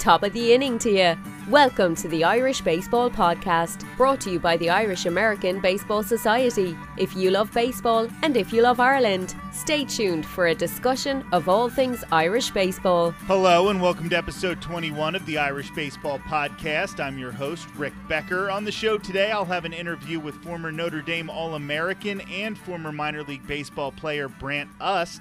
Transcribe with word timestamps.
Top 0.00 0.22
of 0.22 0.32
the 0.32 0.54
inning 0.54 0.78
to 0.78 0.90
you. 0.90 1.14
Welcome 1.50 1.94
to 1.96 2.08
the 2.08 2.24
Irish 2.24 2.62
Baseball 2.62 3.10
Podcast, 3.10 3.84
brought 3.98 4.18
to 4.22 4.30
you 4.30 4.40
by 4.40 4.56
the 4.56 4.70
Irish 4.70 5.04
American 5.04 5.60
Baseball 5.60 6.02
Society. 6.02 6.74
If 6.96 7.14
you 7.14 7.30
love 7.30 7.52
baseball 7.52 8.08
and 8.22 8.34
if 8.34 8.50
you 8.50 8.62
love 8.62 8.80
Ireland, 8.80 9.34
stay 9.52 9.84
tuned 9.84 10.24
for 10.24 10.46
a 10.46 10.54
discussion 10.54 11.22
of 11.32 11.50
all 11.50 11.68
things 11.68 12.02
Irish 12.12 12.48
baseball. 12.50 13.10
Hello, 13.26 13.68
and 13.68 13.82
welcome 13.82 14.08
to 14.08 14.16
episode 14.16 14.62
21 14.62 15.14
of 15.14 15.26
the 15.26 15.36
Irish 15.36 15.70
Baseball 15.72 16.18
Podcast. 16.20 16.98
I'm 16.98 17.18
your 17.18 17.32
host, 17.32 17.68
Rick 17.76 17.92
Becker. 18.08 18.50
On 18.50 18.64
the 18.64 18.72
show 18.72 18.96
today, 18.96 19.30
I'll 19.30 19.44
have 19.44 19.66
an 19.66 19.74
interview 19.74 20.18
with 20.18 20.42
former 20.42 20.72
Notre 20.72 21.02
Dame 21.02 21.28
All 21.28 21.56
American 21.56 22.22
and 22.22 22.56
former 22.56 22.90
minor 22.90 23.22
league 23.22 23.46
baseball 23.46 23.92
player 23.92 24.30
Brant 24.30 24.70
Ust. 24.80 25.20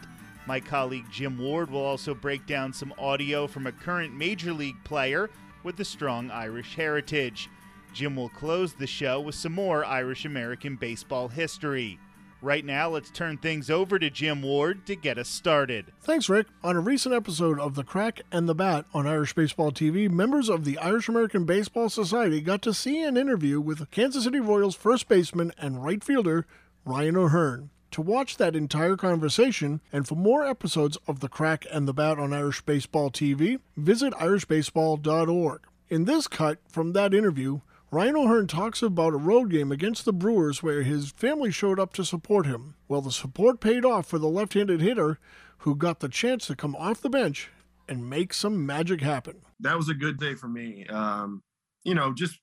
My 0.50 0.60
colleague 0.60 1.06
Jim 1.12 1.38
Ward 1.38 1.70
will 1.70 1.86
also 1.86 2.16
break 2.16 2.48
down 2.48 2.74
some 2.74 2.92
audio 2.98 3.46
from 3.46 3.68
a 3.68 3.72
current 3.72 4.16
Major 4.16 4.52
League 4.52 4.84
player 4.84 5.30
with 5.62 5.80
a 5.80 5.86
strong 5.86 6.32
Irish 6.32 6.74
heritage. 6.74 7.52
Jim 7.94 8.16
will 8.16 8.30
close 8.30 8.74
the 8.74 8.88
show 8.88 9.22
with 9.22 9.36
some 9.36 9.52
more 9.52 9.86
Irish 9.86 10.26
American 10.26 10.76
baseball 10.76 11.28
history. 11.28 12.00
Right 12.42 12.66
now, 12.66 12.90
let's 12.90 13.12
turn 13.12 13.38
things 13.38 13.70
over 13.70 14.00
to 14.00 14.10
Jim 14.10 14.42
Ward 14.42 14.88
to 14.88 14.96
get 14.96 15.20
us 15.20 15.30
started. 15.30 15.92
Thanks, 16.02 16.30
Rick. 16.30 16.48
On 16.64 16.76
a 16.76 16.80
recent 16.80 17.14
episode 17.14 17.60
of 17.60 17.76
The 17.76 17.84
Crack 17.84 18.22
and 18.32 18.50
the 18.50 18.56
Bat 18.56 18.86
on 18.92 19.06
Irish 19.06 19.36
Baseball 19.36 19.72
TV, 19.72 20.10
members 20.10 20.50
of 20.50 20.66
the 20.66 20.80
Irish 20.80 21.08
American 21.08 21.46
Baseball 21.46 21.90
Society 21.90 22.42
got 22.42 22.64
to 22.64 22.74
see 22.74 23.04
an 23.04 23.18
interview 23.18 23.62
with 23.62 23.92
Kansas 23.92 24.24
City 24.24 24.40
Royals 24.40 24.76
first 24.76 25.08
baseman 25.08 25.52
and 25.60 25.84
right 25.84 26.04
fielder 26.04 26.48
Ryan 26.86 27.18
O'Hearn. 27.18 27.70
To 27.92 28.02
watch 28.02 28.38
that 28.38 28.56
entire 28.56 28.96
conversation 28.96 29.82
and 29.92 30.08
for 30.08 30.16
more 30.16 30.46
episodes 30.46 30.98
of 31.08 31.22
The 31.22 31.30
Crack 31.30 31.66
and 31.72 31.88
the 31.88 31.94
Bat 31.94 32.20
on 32.20 32.34
Irish 32.34 32.62
Baseball 32.62 33.10
TV, 33.10 33.60
visit 33.76 34.14
irishbaseball.org. 34.14 35.62
In 35.90 36.06
this 36.06 36.28
cut 36.28 36.60
from 36.70 36.94
that 36.94 37.16
interview, 37.16 37.62
Ryan 37.92 38.18
O'Hearn 38.18 38.46
talks 38.46 38.84
about 38.84 39.14
a 39.14 39.18
road 39.18 39.50
game 39.50 39.72
against 39.72 40.06
the 40.06 40.14
Brewers 40.14 40.62
where 40.62 40.84
his 40.84 41.10
family 41.10 41.50
showed 41.50 41.80
up 41.80 41.94
to 41.94 42.06
support 42.06 42.46
him. 42.46 42.76
Well, 42.88 43.02
the 43.02 43.12
support 43.12 43.60
paid 43.60 43.84
off 43.84 44.06
for 44.06 44.20
the 44.20 44.28
left 44.28 44.54
handed 44.54 44.82
hitter 44.82 45.18
who 45.60 45.76
got 45.76 46.00
the 46.00 46.10
chance 46.10 46.46
to 46.48 46.56
come 46.56 46.76
off 46.76 47.02
the 47.02 47.10
bench 47.10 47.50
and 47.88 48.08
make 48.08 48.36
some 48.36 48.68
magic 48.68 49.02
happen. 49.02 49.42
That 49.60 49.76
was 49.76 49.90
a 49.90 49.96
good 49.96 50.20
day 50.20 50.36
for 50.36 50.48
me. 50.48 50.86
Um, 50.86 51.42
you 51.84 51.96
know, 51.96 52.14
just 52.14 52.40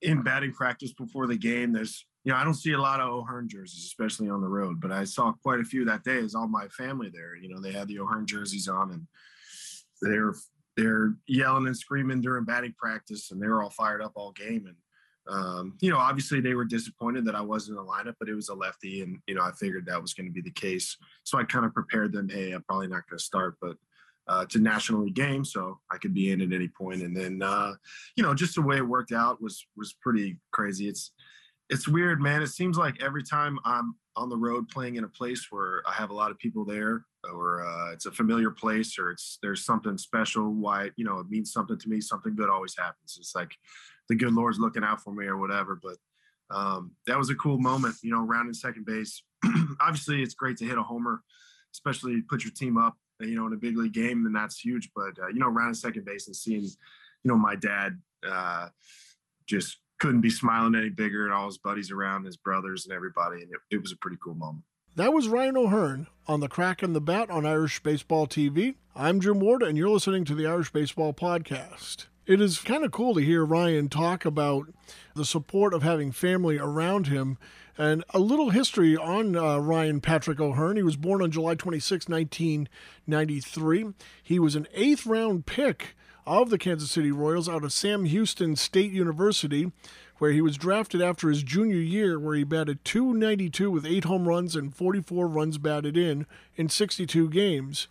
in 0.00 0.22
batting 0.22 0.54
practice 0.54 0.94
before 0.94 1.26
the 1.26 1.36
game, 1.36 1.72
there's 1.72 2.06
you 2.24 2.32
know, 2.32 2.38
I 2.38 2.44
don't 2.44 2.54
see 2.54 2.72
a 2.72 2.80
lot 2.80 3.00
of 3.00 3.10
O'Hearn 3.10 3.48
jerseys, 3.48 3.84
especially 3.84 4.30
on 4.30 4.40
the 4.40 4.48
road, 4.48 4.80
but 4.80 4.90
I 4.90 5.04
saw 5.04 5.32
quite 5.32 5.60
a 5.60 5.64
few 5.64 5.84
that 5.84 6.04
day. 6.04 6.16
Is 6.16 6.34
all 6.34 6.48
my 6.48 6.68
family 6.68 7.10
there. 7.12 7.36
You 7.36 7.50
know, 7.50 7.60
they 7.60 7.72
had 7.72 7.86
the 7.86 8.00
O'Hearn 8.00 8.26
jerseys 8.26 8.66
on, 8.66 8.92
and 8.92 9.06
they're 10.00 10.34
they're 10.76 11.14
yelling 11.26 11.66
and 11.66 11.76
screaming 11.76 12.22
during 12.22 12.44
batting 12.44 12.74
practice, 12.78 13.30
and 13.30 13.40
they 13.40 13.46
were 13.46 13.62
all 13.62 13.70
fired 13.70 14.02
up 14.02 14.12
all 14.14 14.32
game. 14.32 14.66
And 14.66 14.76
um, 15.36 15.76
you 15.80 15.90
know, 15.90 15.98
obviously 15.98 16.40
they 16.40 16.54
were 16.54 16.64
disappointed 16.64 17.24
that 17.26 17.34
I 17.34 17.40
wasn't 17.40 17.78
in 17.78 17.84
the 17.84 17.90
lineup, 17.90 18.14
but 18.18 18.28
it 18.28 18.34
was 18.34 18.48
a 18.48 18.54
lefty, 18.54 19.02
and 19.02 19.18
you 19.26 19.34
know, 19.34 19.42
I 19.42 19.52
figured 19.52 19.86
that 19.86 20.00
was 20.00 20.14
going 20.14 20.26
to 20.26 20.32
be 20.32 20.42
the 20.42 20.50
case. 20.50 20.96
So 21.24 21.38
I 21.38 21.44
kind 21.44 21.66
of 21.66 21.74
prepared 21.74 22.12
them. 22.12 22.28
Hey, 22.28 22.52
I'm 22.52 22.62
probably 22.62 22.88
not 22.88 23.08
going 23.08 23.18
to 23.18 23.24
start, 23.24 23.56
but 23.60 23.76
uh, 24.26 24.40
it's 24.44 24.54
a 24.54 24.60
national 24.60 25.02
league 25.02 25.14
game, 25.14 25.44
so 25.44 25.78
I 25.90 25.98
could 25.98 26.14
be 26.14 26.30
in 26.30 26.40
at 26.40 26.52
any 26.52 26.68
point. 26.68 27.02
And 27.02 27.14
then, 27.14 27.42
uh, 27.42 27.72
you 28.16 28.22
know, 28.22 28.34
just 28.34 28.54
the 28.54 28.62
way 28.62 28.78
it 28.78 28.88
worked 28.88 29.12
out 29.12 29.42
was 29.42 29.66
was 29.76 29.94
pretty 30.00 30.38
crazy. 30.52 30.88
It's 30.88 31.12
it's 31.70 31.88
weird, 31.88 32.20
man. 32.20 32.42
It 32.42 32.48
seems 32.48 32.76
like 32.76 33.02
every 33.02 33.22
time 33.22 33.58
I'm 33.64 33.94
on 34.16 34.28
the 34.28 34.36
road 34.36 34.68
playing 34.68 34.96
in 34.96 35.04
a 35.04 35.08
place 35.08 35.48
where 35.50 35.82
I 35.86 35.92
have 35.92 36.10
a 36.10 36.14
lot 36.14 36.30
of 36.30 36.38
people 36.38 36.64
there, 36.64 37.04
or 37.32 37.64
uh, 37.64 37.92
it's 37.92 38.06
a 38.06 38.12
familiar 38.12 38.50
place, 38.50 38.98
or 38.98 39.10
it's 39.10 39.38
there's 39.42 39.64
something 39.64 39.96
special. 39.96 40.52
Why 40.52 40.90
you 40.96 41.04
know 41.04 41.18
it 41.18 41.28
means 41.30 41.52
something 41.52 41.78
to 41.78 41.88
me. 41.88 42.00
Something 42.00 42.34
good 42.34 42.50
always 42.50 42.76
happens. 42.76 43.16
It's 43.18 43.34
like 43.34 43.52
the 44.08 44.14
good 44.14 44.34
Lord's 44.34 44.58
looking 44.58 44.84
out 44.84 45.02
for 45.02 45.12
me, 45.12 45.26
or 45.26 45.38
whatever. 45.38 45.80
But 45.82 45.96
um, 46.54 46.92
that 47.06 47.18
was 47.18 47.30
a 47.30 47.34
cool 47.34 47.58
moment. 47.58 47.96
You 48.02 48.10
know, 48.10 48.20
rounding 48.20 48.54
second 48.54 48.84
base. 48.84 49.22
Obviously, 49.80 50.22
it's 50.22 50.34
great 50.34 50.58
to 50.58 50.66
hit 50.66 50.78
a 50.78 50.82
homer, 50.82 51.22
especially 51.72 52.22
put 52.22 52.44
your 52.44 52.52
team 52.52 52.76
up. 52.76 52.96
You 53.20 53.36
know, 53.36 53.46
in 53.46 53.54
a 53.54 53.56
big 53.56 53.78
league 53.78 53.94
game, 53.94 54.26
and 54.26 54.36
that's 54.36 54.60
huge. 54.60 54.90
But 54.94 55.18
uh, 55.18 55.28
you 55.28 55.38
know, 55.38 55.48
rounding 55.48 55.74
second 55.74 56.04
base 56.04 56.26
and 56.26 56.36
seeing, 56.36 56.62
you 56.62 56.74
know, 57.24 57.38
my 57.38 57.56
dad 57.56 57.98
uh, 58.28 58.68
just 59.46 59.78
couldn't 60.04 60.20
be 60.20 60.28
smiling 60.28 60.74
any 60.74 60.90
bigger 60.90 61.24
and 61.24 61.32
all 61.32 61.46
his 61.46 61.56
buddies 61.56 61.90
around, 61.90 62.26
his 62.26 62.36
brothers 62.36 62.84
and 62.84 62.94
everybody. 62.94 63.40
And 63.40 63.50
it, 63.50 63.76
it 63.76 63.80
was 63.80 63.90
a 63.90 63.96
pretty 63.96 64.18
cool 64.22 64.34
moment. 64.34 64.64
That 64.96 65.14
was 65.14 65.28
Ryan 65.28 65.56
O'Hearn 65.56 66.08
on 66.28 66.40
the 66.40 66.48
Crack 66.48 66.82
and 66.82 66.94
the 66.94 67.00
Bat 67.00 67.30
on 67.30 67.46
Irish 67.46 67.82
Baseball 67.82 68.26
TV. 68.26 68.74
I'm 68.94 69.18
Jim 69.18 69.40
Ward, 69.40 69.62
and 69.62 69.78
you're 69.78 69.88
listening 69.88 70.26
to 70.26 70.34
the 70.34 70.46
Irish 70.46 70.70
Baseball 70.70 71.14
Podcast. 71.14 72.08
It 72.26 72.42
is 72.42 72.58
kind 72.58 72.84
of 72.84 72.92
cool 72.92 73.14
to 73.14 73.22
hear 73.22 73.46
Ryan 73.46 73.88
talk 73.88 74.26
about 74.26 74.66
the 75.16 75.24
support 75.24 75.72
of 75.72 75.82
having 75.82 76.12
family 76.12 76.58
around 76.58 77.06
him. 77.06 77.38
And 77.78 78.04
a 78.10 78.18
little 78.18 78.50
history 78.50 78.98
on 78.98 79.34
uh, 79.34 79.56
Ryan 79.56 80.02
Patrick 80.02 80.38
O'Hearn. 80.38 80.76
He 80.76 80.82
was 80.82 80.96
born 80.96 81.22
on 81.22 81.30
July 81.30 81.54
26, 81.54 82.10
1993. 82.10 83.86
He 84.22 84.38
was 84.38 84.54
an 84.54 84.68
eighth 84.74 85.06
round 85.06 85.46
pick 85.46 85.96
of 86.26 86.50
the 86.50 86.58
Kansas 86.58 86.90
City 86.90 87.12
Royals 87.12 87.48
out 87.48 87.64
of 87.64 87.72
Sam 87.72 88.04
Houston 88.04 88.56
State 88.56 88.92
University, 88.92 89.72
where 90.18 90.32
he 90.32 90.40
was 90.40 90.56
drafted 90.56 91.02
after 91.02 91.28
his 91.28 91.42
junior 91.42 91.76
year, 91.76 92.18
where 92.18 92.34
he 92.34 92.44
batted 92.44 92.84
292 92.84 93.70
with 93.70 93.86
eight 93.86 94.04
home 94.04 94.28
runs 94.28 94.56
and 94.56 94.74
44 94.74 95.28
runs 95.28 95.58
batted 95.58 95.96
in 95.96 96.26
in 96.56 96.68
62 96.68 97.28
games. 97.28 97.88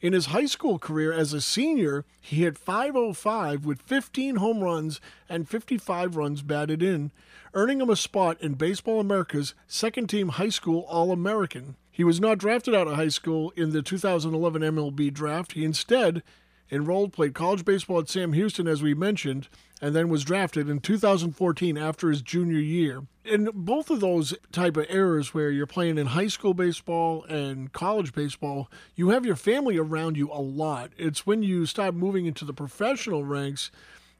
In 0.00 0.12
his 0.12 0.26
high 0.26 0.46
school 0.46 0.78
career 0.78 1.12
as 1.12 1.32
a 1.32 1.40
senior, 1.40 2.04
he 2.20 2.42
hit 2.42 2.58
505 2.58 3.64
with 3.64 3.80
15 3.80 4.36
home 4.36 4.62
runs 4.62 5.00
and 5.28 5.48
55 5.48 6.16
runs 6.16 6.42
batted 6.42 6.82
in, 6.82 7.10
earning 7.54 7.80
him 7.80 7.88
a 7.88 7.96
spot 7.96 8.36
in 8.42 8.52
Baseball 8.52 9.00
America's 9.00 9.54
second 9.66 10.08
team 10.08 10.28
high 10.28 10.50
school 10.50 10.84
All 10.88 11.10
American. 11.10 11.76
He 11.90 12.04
was 12.04 12.20
not 12.20 12.36
drafted 12.36 12.74
out 12.74 12.86
of 12.86 12.96
high 12.96 13.08
school 13.08 13.52
in 13.56 13.70
the 13.70 13.80
2011 13.80 14.62
MLB 14.62 15.10
draft. 15.12 15.52
He 15.52 15.64
instead 15.64 16.22
enrolled, 16.70 17.12
played 17.12 17.34
college 17.34 17.64
baseball 17.64 18.00
at 18.00 18.08
Sam 18.08 18.32
Houston, 18.32 18.66
as 18.66 18.82
we 18.82 18.94
mentioned, 18.94 19.48
and 19.80 19.94
then 19.94 20.08
was 20.08 20.24
drafted 20.24 20.68
in 20.68 20.80
2014 20.80 21.76
after 21.76 22.10
his 22.10 22.22
junior 22.22 22.58
year. 22.58 23.02
In 23.24 23.50
both 23.52 23.90
of 23.90 24.00
those 24.00 24.34
type 24.52 24.76
of 24.76 24.86
eras 24.88 25.34
where 25.34 25.50
you're 25.50 25.66
playing 25.66 25.98
in 25.98 26.08
high 26.08 26.28
school 26.28 26.54
baseball 26.54 27.24
and 27.24 27.72
college 27.72 28.12
baseball, 28.12 28.70
you 28.94 29.10
have 29.10 29.26
your 29.26 29.36
family 29.36 29.78
around 29.78 30.16
you 30.16 30.30
a 30.30 30.40
lot. 30.40 30.90
It's 30.96 31.26
when 31.26 31.42
you 31.42 31.66
start 31.66 31.94
moving 31.94 32.26
into 32.26 32.44
the 32.44 32.52
professional 32.52 33.24
ranks 33.24 33.70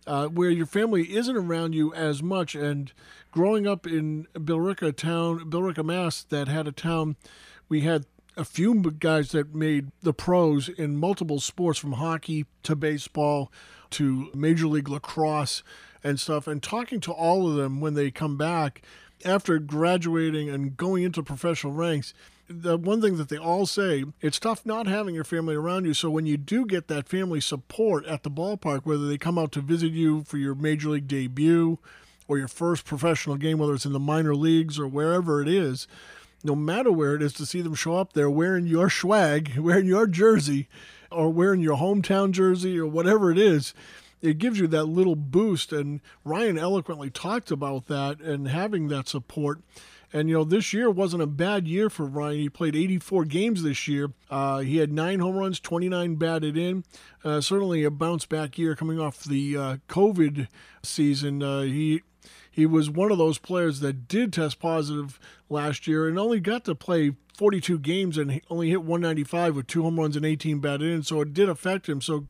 uh, 0.06 0.26
where 0.26 0.50
your 0.50 0.66
family 0.66 1.14
isn't 1.14 1.36
around 1.36 1.74
you 1.74 1.92
as 1.94 2.22
much. 2.22 2.54
And 2.54 2.92
growing 3.30 3.66
up 3.66 3.86
in 3.86 4.26
Billerica 4.34 4.94
town, 4.94 5.50
Billerica, 5.50 5.84
Mass, 5.84 6.24
that 6.24 6.48
had 6.48 6.66
a 6.66 6.72
town, 6.72 7.16
we 7.68 7.82
had 7.82 8.06
a 8.36 8.44
few 8.44 8.80
guys 8.90 9.30
that 9.30 9.54
made 9.54 9.90
the 10.02 10.12
pros 10.12 10.68
in 10.68 10.96
multiple 10.96 11.40
sports 11.40 11.78
from 11.78 11.92
hockey 11.92 12.46
to 12.64 12.74
baseball 12.74 13.52
to 13.90 14.30
Major 14.34 14.66
League 14.66 14.88
Lacrosse 14.88 15.62
and 16.02 16.18
stuff. 16.18 16.46
And 16.46 16.62
talking 16.62 17.00
to 17.00 17.12
all 17.12 17.48
of 17.48 17.56
them 17.56 17.80
when 17.80 17.94
they 17.94 18.10
come 18.10 18.36
back 18.36 18.82
after 19.24 19.58
graduating 19.58 20.50
and 20.50 20.76
going 20.76 21.04
into 21.04 21.22
professional 21.22 21.72
ranks, 21.72 22.12
the 22.48 22.76
one 22.76 23.00
thing 23.00 23.16
that 23.16 23.28
they 23.28 23.38
all 23.38 23.66
say, 23.66 24.04
it's 24.20 24.38
tough 24.38 24.66
not 24.66 24.86
having 24.86 25.14
your 25.14 25.24
family 25.24 25.54
around 25.54 25.86
you. 25.86 25.94
So 25.94 26.10
when 26.10 26.26
you 26.26 26.36
do 26.36 26.66
get 26.66 26.88
that 26.88 27.08
family 27.08 27.40
support 27.40 28.04
at 28.06 28.22
the 28.22 28.30
ballpark, 28.30 28.84
whether 28.84 29.08
they 29.08 29.16
come 29.16 29.38
out 29.38 29.52
to 29.52 29.60
visit 29.60 29.92
you 29.92 30.24
for 30.24 30.36
your 30.36 30.54
major 30.54 30.90
league 30.90 31.08
debut 31.08 31.78
or 32.28 32.38
your 32.38 32.48
first 32.48 32.84
professional 32.84 33.36
game, 33.36 33.58
whether 33.58 33.74
it's 33.74 33.86
in 33.86 33.92
the 33.92 34.00
minor 34.00 34.34
leagues 34.34 34.78
or 34.78 34.86
wherever 34.86 35.40
it 35.40 35.48
is, 35.48 35.86
no 36.44 36.54
matter 36.54 36.92
where 36.92 37.14
it 37.14 37.22
is, 37.22 37.32
to 37.34 37.46
see 37.46 37.62
them 37.62 37.74
show 37.74 37.96
up 37.96 38.12
there 38.12 38.30
wearing 38.30 38.66
your 38.66 38.90
swag, 38.90 39.54
wearing 39.58 39.86
your 39.86 40.06
jersey, 40.06 40.68
or 41.10 41.30
wearing 41.30 41.60
your 41.60 41.78
hometown 41.78 42.30
jersey, 42.30 42.78
or 42.78 42.86
whatever 42.86 43.32
it 43.32 43.38
is, 43.38 43.74
it 44.20 44.38
gives 44.38 44.58
you 44.58 44.66
that 44.68 44.84
little 44.84 45.16
boost. 45.16 45.72
And 45.72 46.00
Ryan 46.24 46.58
eloquently 46.58 47.10
talked 47.10 47.50
about 47.50 47.86
that 47.86 48.20
and 48.20 48.48
having 48.48 48.88
that 48.88 49.08
support. 49.08 49.60
And, 50.12 50.28
you 50.28 50.36
know, 50.36 50.44
this 50.44 50.72
year 50.72 50.88
wasn't 50.88 51.24
a 51.24 51.26
bad 51.26 51.66
year 51.66 51.90
for 51.90 52.06
Ryan. 52.06 52.38
He 52.38 52.48
played 52.48 52.76
84 52.76 53.24
games 53.24 53.64
this 53.64 53.88
year. 53.88 54.12
Uh, 54.30 54.60
he 54.60 54.76
had 54.76 54.92
nine 54.92 55.18
home 55.18 55.34
runs, 55.34 55.58
29 55.58 56.14
batted 56.14 56.56
in. 56.56 56.84
Uh, 57.24 57.40
certainly 57.40 57.82
a 57.82 57.90
bounce 57.90 58.24
back 58.24 58.56
year 58.56 58.76
coming 58.76 59.00
off 59.00 59.24
the 59.24 59.56
uh, 59.56 59.76
COVID 59.88 60.46
season. 60.84 61.42
Uh, 61.42 61.62
he 61.62 62.02
he 62.54 62.66
was 62.66 62.88
one 62.88 63.10
of 63.10 63.18
those 63.18 63.38
players 63.38 63.80
that 63.80 64.06
did 64.06 64.32
test 64.32 64.60
positive 64.60 65.18
last 65.48 65.88
year 65.88 66.06
and 66.06 66.16
only 66.16 66.38
got 66.38 66.64
to 66.66 66.76
play 66.76 67.16
42 67.36 67.80
games 67.80 68.16
and 68.16 68.40
only 68.48 68.70
hit 68.70 68.84
195 68.84 69.56
with 69.56 69.66
two 69.66 69.82
home 69.82 69.98
runs 69.98 70.14
and 70.14 70.24
18 70.24 70.60
batted 70.60 70.88
in. 70.88 71.02
So 71.02 71.20
it 71.20 71.34
did 71.34 71.48
affect 71.48 71.88
him. 71.88 72.00
So 72.00 72.28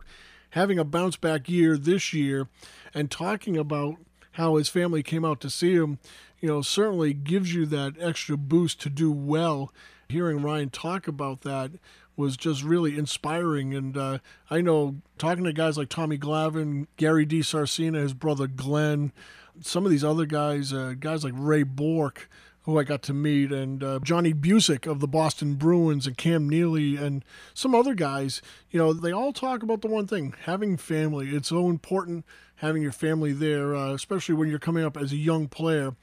having 0.50 0.78
a 0.78 0.84
bounce 0.84 1.16
back 1.16 1.46
year 1.50 1.76
this 1.76 2.14
year 2.14 2.48
and 2.94 3.10
talking 3.10 3.58
about 3.58 3.96
how 4.32 4.56
his 4.56 4.70
family 4.70 5.02
came 5.02 5.26
out 5.26 5.42
to 5.42 5.50
see 5.50 5.74
him, 5.74 5.98
you 6.40 6.48
know, 6.48 6.62
certainly 6.62 7.12
gives 7.12 7.54
you 7.54 7.66
that 7.66 7.92
extra 8.00 8.38
boost 8.38 8.80
to 8.80 8.88
do 8.88 9.12
well. 9.12 9.74
Hearing 10.08 10.40
Ryan 10.40 10.70
talk 10.70 11.06
about 11.06 11.42
that 11.42 11.72
was 12.16 12.38
just 12.38 12.62
really 12.62 12.96
inspiring. 12.96 13.74
And 13.74 13.94
uh, 13.94 14.18
I 14.48 14.62
know 14.62 15.02
talking 15.18 15.44
to 15.44 15.52
guys 15.52 15.76
like 15.76 15.90
Tommy 15.90 16.16
Glavine, 16.16 16.86
Gary 16.96 17.26
DiSarcina, 17.26 17.96
his 17.96 18.14
brother 18.14 18.46
Glenn, 18.46 19.12
some 19.60 19.84
of 19.84 19.90
these 19.90 20.04
other 20.04 20.26
guys, 20.26 20.72
uh, 20.72 20.94
guys 20.98 21.24
like 21.24 21.34
Ray 21.36 21.62
Bourque, 21.62 22.28
who 22.62 22.78
I 22.78 22.84
got 22.84 23.02
to 23.04 23.14
meet, 23.14 23.52
and 23.52 23.82
uh, 23.82 23.98
Johnny 24.02 24.32
Bucyk 24.32 24.86
of 24.90 25.00
the 25.00 25.08
Boston 25.08 25.54
Bruins, 25.54 26.06
and 26.06 26.16
Cam 26.16 26.48
Neely, 26.48 26.96
and 26.96 27.24
some 27.52 27.74
other 27.74 27.94
guys, 27.94 28.40
you 28.70 28.78
know, 28.78 28.92
they 28.92 29.12
all 29.12 29.32
talk 29.32 29.62
about 29.62 29.82
the 29.82 29.88
one 29.88 30.06
thing 30.06 30.34
having 30.44 30.76
family. 30.78 31.30
It's 31.30 31.48
so 31.48 31.68
important 31.68 32.24
having 32.56 32.82
your 32.82 32.92
family 32.92 33.32
there, 33.32 33.76
uh, 33.76 33.92
especially 33.92 34.34
when 34.34 34.48
you're 34.48 34.58
coming 34.58 34.84
up 34.84 34.96
as 34.96 35.12
a 35.12 35.16
young 35.16 35.48
player. 35.48 35.94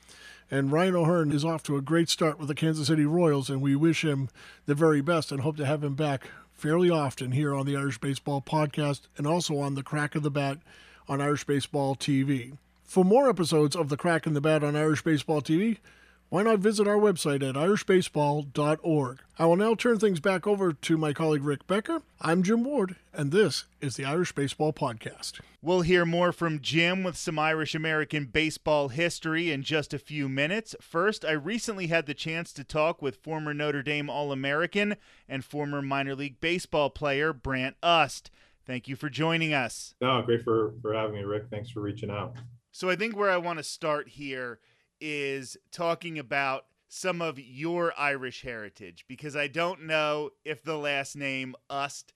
And 0.52 0.72
Ryan 0.72 0.98
O'Hearn 0.98 1.32
is 1.32 1.46
off 1.46 1.64
to 1.64 1.78
a 1.78 1.82
great 1.82 2.10
start 2.10 2.38
with 2.38 2.50
the 2.50 2.56
Kansas 2.56 2.88
City 2.88 3.06
Royals, 3.06 3.50
and 3.50 3.62
we 3.62 3.76
wish 3.76 4.04
him 4.04 4.30
the 4.66 4.76
very 4.76 5.02
best 5.02 5.32
and 5.32 5.42
hope 5.42 5.58
to 5.58 5.66
have 5.66 5.84
him 5.84 5.96
back 5.96 6.30
fairly 6.54 6.90
often 6.92 7.32
here 7.32 7.56
on 7.56 7.66
the 7.66 7.76
Irish 7.76 7.98
Baseball 7.98 8.42
Podcast 8.42 9.08
and 9.18 9.26
also 9.26 9.58
on 9.58 9.74
the 9.74 9.82
Crack 9.82 10.14
of 10.14 10.22
the 10.22 10.30
Bat 10.30 10.60
on 11.08 11.22
Irish 11.22 11.46
Baseball 11.46 11.96
TV. 11.96 12.58
For 12.92 13.06
more 13.06 13.30
episodes 13.30 13.74
of 13.74 13.88
the 13.88 13.96
Crack 13.96 14.28
in 14.28 14.34
the 14.34 14.42
Bat 14.42 14.66
on 14.66 14.76
Irish 14.76 15.02
Baseball 15.02 15.42
TV, 15.42 15.78
why 16.28 16.44
not 16.44 16.60
visit 16.60 16.90
our 16.90 16.98
website 16.98 17.42
at 17.42 17.56
irishbaseball.org? 17.56 19.20
I 19.40 19.46
will 19.46 19.56
now 19.56 19.76
turn 19.76 19.98
things 19.98 20.20
back 20.20 20.46
over 20.46 20.74
to 20.74 20.98
my 20.98 21.14
colleague 21.14 21.46
Rick 21.46 21.68
Becker. 21.68 22.02
I'm 22.20 22.44
Jim 22.44 22.66
Ward, 22.66 22.98
and 23.14 23.32
this 23.32 23.64
is 23.80 23.96
the 23.96 24.04
Irish 24.04 24.34
Baseball 24.34 24.74
Podcast. 24.74 25.40
We'll 25.62 25.84
hear 25.84 26.06
more 26.06 26.34
from 26.34 26.60
Jim 26.60 27.02
with 27.02 27.16
some 27.16 27.40
Irish 27.40 27.74
American 27.74 28.26
baseball 28.26 28.90
history 28.90 29.52
in 29.52 29.64
just 29.64 29.94
a 29.94 29.98
few 29.98 30.28
minutes. 30.28 30.76
First, 30.82 31.24
I 31.24 31.32
recently 31.32 31.88
had 31.88 32.08
the 32.08 32.14
chance 32.14 32.52
to 32.52 32.66
talk 32.66 33.02
with 33.02 33.24
former 33.24 33.54
Notre 33.54 33.84
Dame 33.84 34.10
All 34.10 34.34
American 34.34 34.98
and 35.30 35.46
former 35.46 35.82
minor 35.82 36.14
league 36.14 36.42
baseball 36.42 36.90
player 36.90 37.32
Brant 37.32 37.78
Ust. 37.82 38.30
Thank 38.68 38.90
you 38.90 38.98
for 38.98 39.10
joining 39.10 39.54
us. 39.54 39.96
No, 40.02 40.22
great 40.24 40.44
for, 40.44 40.74
for 40.82 40.94
having 40.94 41.16
me, 41.16 41.24
Rick. 41.24 41.46
Thanks 41.50 41.70
for 41.70 41.80
reaching 41.80 42.12
out. 42.12 42.36
So, 42.72 42.90
I 42.90 42.96
think 42.96 43.16
where 43.16 43.30
I 43.30 43.38
want 43.38 43.60
to 43.60 43.64
start 43.64 44.10
here 44.10 44.60
is 45.00 45.58
talking 45.72 46.20
about 46.20 46.66
some 46.88 47.22
of 47.22 47.40
your 47.40 47.94
Irish 47.98 48.42
heritage 48.42 49.06
because 49.08 49.36
I 49.36 49.48
don't 49.48 49.84
know 49.84 50.32
if 50.44 50.62
the 50.62 50.78
last 50.78 51.16
name 51.16 51.56
Ust 51.70 52.14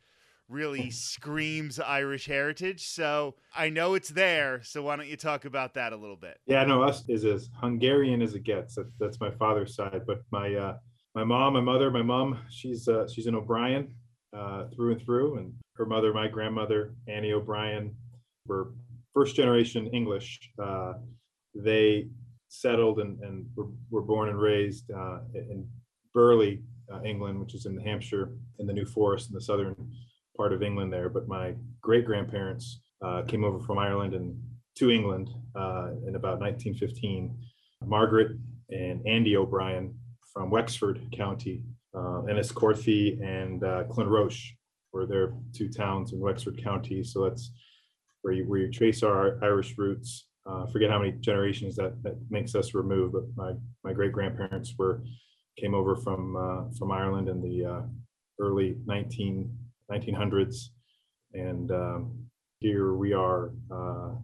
really 0.49 0.89
screams 0.91 1.79
Irish 1.79 2.25
heritage. 2.25 2.87
So 2.87 3.35
I 3.55 3.69
know 3.69 3.93
it's 3.93 4.09
there. 4.09 4.61
So 4.63 4.83
why 4.83 4.97
don't 4.97 5.07
you 5.07 5.17
talk 5.17 5.45
about 5.45 5.73
that 5.75 5.93
a 5.93 5.95
little 5.95 6.17
bit? 6.17 6.39
Yeah, 6.45 6.63
no, 6.65 6.83
Ust 6.83 7.09
is 7.09 7.25
as 7.25 7.49
Hungarian 7.61 8.21
as 8.21 8.35
it 8.35 8.43
gets. 8.43 8.75
That, 8.75 8.91
that's 8.99 9.19
my 9.19 9.31
father's 9.31 9.75
side, 9.75 10.01
but 10.05 10.21
my 10.31 10.53
uh, 10.53 10.77
my 11.15 11.23
mom, 11.23 11.53
my 11.53 11.61
mother, 11.61 11.89
my 11.89 12.01
mom, 12.01 12.37
she's 12.49 12.87
uh, 12.87 13.07
she's 13.07 13.27
an 13.27 13.35
O'Brien 13.35 13.93
uh, 14.37 14.65
through 14.75 14.91
and 14.91 15.01
through, 15.01 15.37
and 15.37 15.53
her 15.77 15.85
mother, 15.85 16.13
my 16.13 16.27
grandmother, 16.27 16.93
Annie 17.07 17.31
O'Brien, 17.31 17.95
were 18.45 18.73
first 19.15 19.35
generation 19.35 19.87
English. 19.87 20.39
Uh, 20.61 20.93
they 21.55 22.07
settled 22.49 22.99
and, 22.99 23.17
and 23.21 23.47
were, 23.55 23.67
were 23.89 24.01
born 24.01 24.29
and 24.29 24.39
raised 24.39 24.91
uh, 24.91 25.19
in 25.33 25.67
Burley, 26.13 26.61
uh, 26.93 27.01
England, 27.03 27.39
which 27.39 27.55
is 27.55 27.65
in 27.65 27.79
Hampshire, 27.79 28.33
in 28.59 28.67
the 28.67 28.73
New 28.73 28.85
Forest 28.85 29.29
in 29.29 29.33
the 29.33 29.41
southern 29.41 29.75
part 30.37 30.53
of 30.53 30.61
England 30.61 30.91
there. 30.91 31.09
But 31.09 31.27
my 31.27 31.55
great 31.81 32.05
grandparents 32.05 32.81
uh, 33.03 33.23
came 33.23 33.43
over 33.43 33.59
from 33.59 33.79
Ireland 33.79 34.13
and 34.13 34.37
to 34.75 34.91
England 34.91 35.29
uh, 35.55 35.91
in 36.05 36.15
about 36.15 36.39
1915. 36.39 37.35
Margaret 37.85 38.37
and 38.69 39.05
Andy 39.07 39.37
O'Brien 39.37 39.93
from 40.33 40.49
Wexford 40.49 40.99
County, 41.15 41.63
uh, 41.93 42.23
Enniscorthy 42.27 43.21
and 43.23 43.61
Clonroche 43.61 44.51
were 44.91 45.05
their 45.05 45.33
two 45.53 45.69
towns 45.69 46.11
in 46.11 46.19
Wexford 46.19 46.61
County. 46.61 47.03
So 47.03 47.23
that's 47.23 47.51
where 48.25 48.33
you, 48.33 48.43
where 48.45 48.59
you 48.59 48.71
trace 48.71 49.03
our 49.03 49.37
Irish 49.43 49.77
roots 49.77 50.25
uh, 50.47 50.65
forget 50.67 50.89
how 50.89 50.99
many 50.99 51.11
generations 51.11 51.75
that, 51.75 52.01
that 52.03 52.15
makes 52.29 52.53
us 52.53 52.73
remove, 52.73 53.13
but 53.13 53.23
my, 53.35 53.53
my 53.83 53.93
great 53.93 54.11
grandparents 54.11 54.73
were 54.77 55.03
came 55.59 55.73
over 55.73 55.95
from 55.95 56.35
uh, 56.35 56.77
from 56.77 56.91
Ireland 56.91 57.29
in 57.29 57.41
the 57.41 57.65
uh, 57.65 57.81
early 58.39 58.75
19, 58.85 59.49
1900s, 59.89 60.65
and 61.33 61.71
um, 61.71 62.27
here 62.59 62.93
we 62.93 63.13
are 63.13 63.51
uh, 63.71 64.15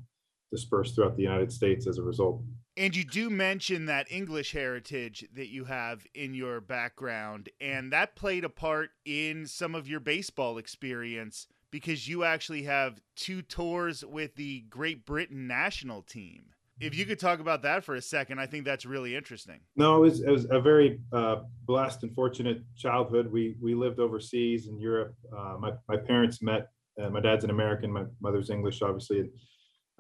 dispersed 0.52 0.96
throughout 0.96 1.16
the 1.16 1.24
United 1.24 1.52
States 1.52 1.88
as 1.88 1.98
a 1.98 2.04
result. 2.04 2.44
And 2.78 2.96
you 2.96 3.04
do 3.04 3.30
mention 3.30 3.86
that 3.88 4.12
English 4.12 4.52
heritage 4.52 5.26
that 5.34 5.50
you 5.50 5.66
have 5.66 6.06
in 6.14 6.34
your 6.34 6.62
background, 6.62 7.50
and 7.60 7.92
that 7.94 8.16
played 8.16 8.44
a 8.44 8.50
part 8.50 8.92
in 9.06 9.48
some 9.48 9.74
of 9.74 9.88
your 9.88 10.00
baseball 10.00 10.58
experience 10.58 11.48
because 11.72 12.08
you 12.08 12.24
actually 12.24 12.64
have 12.64 13.02
two 13.16 13.42
tours 13.42 14.04
with 14.04 14.36
the 14.36 14.62
Great 14.70 15.06
Britain 15.06 15.48
national 15.48 16.02
team. 16.02 16.46
If 16.80 16.98
you 16.98 17.06
could 17.06 17.20
talk 17.20 17.40
about 17.40 17.62
that 17.62 17.84
for 17.84 17.94
a 17.94 18.02
second, 18.02 18.40
I 18.40 18.48
think 18.48 18.66
that's 18.66 18.86
really 18.88 19.16
interesting. 19.16 19.60
No, 19.76 19.98
it 19.98 20.00
was, 20.00 20.22
it 20.22 20.32
was 20.32 20.48
a 20.50 20.60
very 20.60 21.00
uh, 21.14 21.42
blessed 21.66 22.02
and 22.02 22.14
fortunate 22.16 22.64
childhood. 22.76 23.32
We 23.32 23.56
we 23.62 23.76
lived 23.76 24.00
overseas 24.00 24.68
in 24.68 24.80
Europe. 24.80 25.14
Uh, 25.32 25.58
my 25.60 25.74
my 25.88 25.98
parents 25.98 26.42
met. 26.42 26.70
Uh, 27.00 27.10
my 27.12 27.20
dad's 27.20 27.44
an 27.44 27.52
American. 27.52 27.92
My 27.92 28.06
mother's 28.20 28.50
English, 28.50 28.82
obviously. 28.82 29.20
And, 29.20 29.30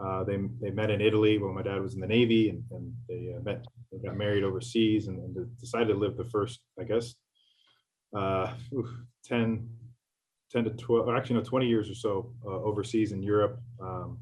uh, 0.03 0.23
they 0.23 0.37
they 0.59 0.71
met 0.71 0.89
in 0.89 1.01
Italy 1.01 1.37
when 1.37 1.53
my 1.53 1.61
dad 1.61 1.79
was 1.81 1.93
in 1.93 2.01
the 2.01 2.07
Navy, 2.07 2.49
and, 2.49 2.63
and 2.71 2.93
they 3.07 3.35
uh, 3.37 3.41
met. 3.43 3.63
They 3.91 3.99
got 3.99 4.17
married 4.17 4.43
overseas, 4.43 5.07
and, 5.07 5.19
and, 5.19 5.59
decided 5.59 5.89
to 5.89 5.99
live 5.99 6.17
the 6.17 6.25
first, 6.25 6.61
I 6.79 6.85
guess, 6.85 7.13
uh, 8.15 8.53
10, 9.25 9.69
10 10.51 10.65
to 10.65 10.69
12, 10.71 11.09
actually, 11.09 11.37
no, 11.37 11.43
20 11.43 11.67
years 11.67 11.89
or 11.89 11.95
so 11.95 12.33
uh, 12.45 12.49
overseas 12.49 13.11
in 13.11 13.23
Europe. 13.23 13.59
Um, 13.81 14.19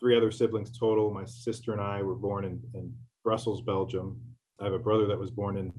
three 0.00 0.16
other 0.16 0.30
siblings 0.30 0.76
total. 0.76 1.12
My 1.12 1.24
sister 1.24 1.72
and 1.72 1.80
I 1.80 2.02
were 2.02 2.14
born 2.14 2.44
in, 2.44 2.60
in 2.74 2.92
Brussels, 3.24 3.62
Belgium. 3.62 4.20
I 4.60 4.64
have 4.64 4.72
a 4.72 4.78
brother 4.78 5.06
that 5.06 5.18
was 5.18 5.30
born 5.30 5.56
in 5.56 5.72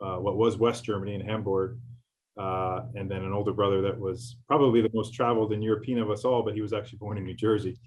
uh, 0.00 0.16
what 0.16 0.36
was 0.36 0.58
West 0.58 0.84
Germany 0.84 1.14
in 1.14 1.20
Hamburg. 1.20 1.78
Uh, 2.38 2.82
and 2.94 3.10
then 3.10 3.22
an 3.22 3.32
older 3.32 3.52
brother 3.52 3.80
that 3.80 3.98
was 3.98 4.36
probably 4.46 4.82
the 4.82 4.90
most 4.92 5.14
traveled 5.14 5.52
and 5.52 5.64
European 5.64 5.98
of 5.98 6.10
us 6.10 6.24
all, 6.24 6.42
but 6.42 6.54
he 6.54 6.60
was 6.60 6.74
actually 6.74 6.98
born 6.98 7.16
in 7.16 7.24
New 7.24 7.34
Jersey. 7.34 7.78